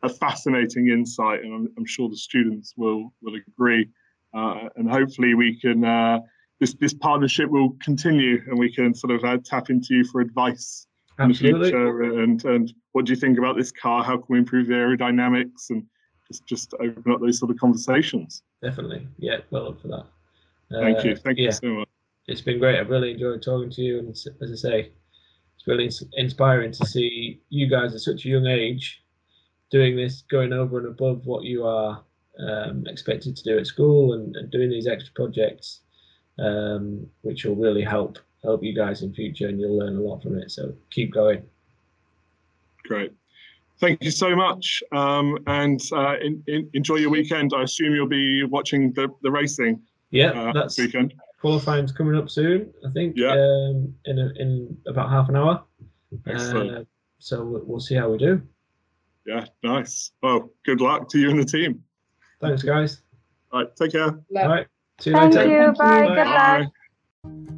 a 0.03 0.09
fascinating 0.09 0.87
insight, 0.87 1.43
and 1.43 1.53
I'm, 1.53 1.67
I'm 1.77 1.85
sure 1.85 2.07
the 2.09 2.15
students 2.15 2.73
will 2.77 3.13
will 3.21 3.35
agree. 3.35 3.89
Uh, 4.33 4.69
and 4.77 4.89
hopefully 4.89 5.33
we 5.33 5.59
can 5.59 5.83
uh, 5.83 6.19
this 6.61 6.75
this 6.75 6.93
partnership 6.93 7.49
will 7.49 7.75
continue, 7.81 8.41
and 8.47 8.57
we 8.57 8.73
can 8.73 8.93
sort 8.93 9.11
of 9.11 9.25
uh, 9.25 9.37
tap 9.43 9.69
into 9.69 9.95
you 9.95 10.05
for 10.05 10.21
advice 10.21 10.87
Absolutely. 11.19 11.67
in 11.67 11.73
future 11.73 12.01
and 12.21 12.45
and 12.45 12.73
what 12.93 13.05
do 13.05 13.11
you 13.11 13.15
think 13.15 13.37
about 13.37 13.55
this 13.55 13.71
car? 13.71 14.03
How 14.03 14.17
can 14.17 14.25
we 14.29 14.39
improve 14.39 14.67
the 14.67 14.73
aerodynamics 14.73 15.69
and 15.69 15.83
just 16.27 16.45
just 16.45 16.73
open 16.79 17.11
up 17.11 17.21
those 17.21 17.39
sort 17.39 17.51
of 17.51 17.57
conversations? 17.57 18.41
Definitely. 18.61 19.07
Yeah 19.17 19.39
well 19.51 19.69
up 19.69 19.81
for 19.81 19.87
that. 19.89 20.05
Thank 20.71 20.99
uh, 20.99 21.01
you 21.01 21.15
thank 21.15 21.37
yeah. 21.37 21.45
you 21.45 21.51
so 21.51 21.67
much. 21.67 21.89
It's 22.27 22.41
been 22.41 22.59
great. 22.59 22.79
I've 22.79 22.89
really 22.89 23.11
enjoyed 23.11 23.41
talking 23.43 23.69
to 23.69 23.81
you 23.81 23.99
and 23.99 24.09
as 24.09 24.27
i 24.41 24.55
say 24.55 24.91
it's 25.55 25.67
really 25.67 25.89
inspiring 26.13 26.71
to 26.71 26.85
see 26.85 27.41
you 27.49 27.69
guys 27.69 27.93
at 27.93 28.01
such 28.01 28.25
a 28.25 28.29
young 28.29 28.47
age 28.47 29.03
doing 29.69 29.95
this 29.95 30.23
going 30.29 30.53
over 30.53 30.77
and 30.77 30.87
above 30.87 31.25
what 31.25 31.43
you 31.43 31.65
are 31.65 32.03
um, 32.39 32.85
expected 32.87 33.35
to 33.35 33.43
do 33.43 33.57
at 33.57 33.67
school 33.67 34.13
and, 34.13 34.35
and 34.35 34.51
doing 34.51 34.69
these 34.69 34.87
extra 34.87 35.13
projects 35.13 35.81
um, 36.39 37.07
which 37.21 37.45
will 37.45 37.55
really 37.55 37.83
help 37.83 38.17
help 38.43 38.63
you 38.63 38.73
guys 38.75 39.01
in 39.01 39.13
future 39.13 39.47
and 39.47 39.59
you'll 39.59 39.77
learn 39.77 39.97
a 39.97 40.01
lot 40.01 40.21
from 40.21 40.37
it. 40.37 40.51
So 40.51 40.73
keep 40.91 41.13
going. 41.13 41.43
Great. 42.83 43.13
Thank 43.79 44.03
you 44.03 44.11
so 44.11 44.35
much. 44.35 44.83
Um, 44.91 45.39
and 45.47 45.81
uh, 45.91 46.15
in, 46.21 46.43
in, 46.47 46.69
enjoy 46.73 46.95
your 46.95 47.09
weekend. 47.09 47.51
I 47.55 47.63
assume 47.63 47.93
you'll 47.93 48.07
be 48.07 48.43
watching 48.43 48.93
the, 48.93 49.09
the 49.23 49.31
racing. 49.31 49.81
Yeah, 50.11 50.29
uh, 50.29 50.53
that's 50.53 50.77
weekend. 50.77 51.13
Qualifying's 51.41 51.91
coming 51.91 52.15
up 52.15 52.29
soon, 52.29 52.71
I 52.87 52.91
think. 52.91 53.17
Yeah. 53.17 53.31
Um, 53.31 53.93
in 54.05 54.19
a, 54.19 54.31
in 54.39 54.77
about 54.87 55.09
half 55.09 55.27
an 55.27 55.35
hour. 55.35 55.63
Excellent. 56.27 56.71
Uh, 56.71 56.83
so 57.19 57.61
we'll 57.65 57.79
see 57.79 57.95
how 57.95 58.09
we 58.09 58.17
do. 58.17 58.41
Yeah, 59.25 59.45
nice. 59.63 60.11
Well, 60.21 60.51
good 60.65 60.81
luck 60.81 61.09
to 61.09 61.19
you 61.19 61.29
and 61.29 61.39
the 61.39 61.45
team. 61.45 61.83
Thanks, 62.41 62.61
guys. 62.61 63.01
All 63.51 63.61
right, 63.61 63.75
take 63.75 63.93
care. 63.93 64.03
All 64.03 64.21
right. 64.49 64.67
See 64.99 65.09
you 65.09 65.15
Thank 65.15 65.33
later. 65.33 65.65
you. 65.65 65.71
Bye. 65.73 66.07
Good 66.07 66.15
Bye. 66.15 66.69
luck. 67.25 67.53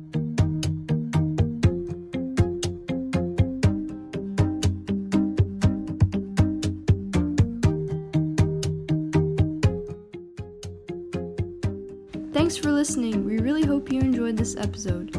Thanks 12.56 12.68
for 12.68 12.72
listening. 12.72 13.26
We 13.26 13.40
really 13.40 13.66
hope 13.66 13.92
you 13.92 14.00
enjoyed 14.00 14.38
this 14.38 14.56
episode. 14.56 15.14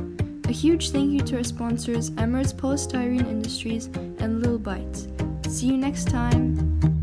A 0.48 0.52
huge 0.52 0.88
thank 0.88 1.10
you 1.10 1.20
to 1.20 1.36
our 1.36 1.44
sponsors, 1.44 2.08
Emirates 2.12 2.54
Polystyrene 2.54 3.28
Industries 3.28 3.90
and 4.20 4.40
Lil 4.40 4.58
Bites. 4.58 5.06
See 5.46 5.66
you 5.66 5.76
next 5.76 6.08
time. 6.08 6.95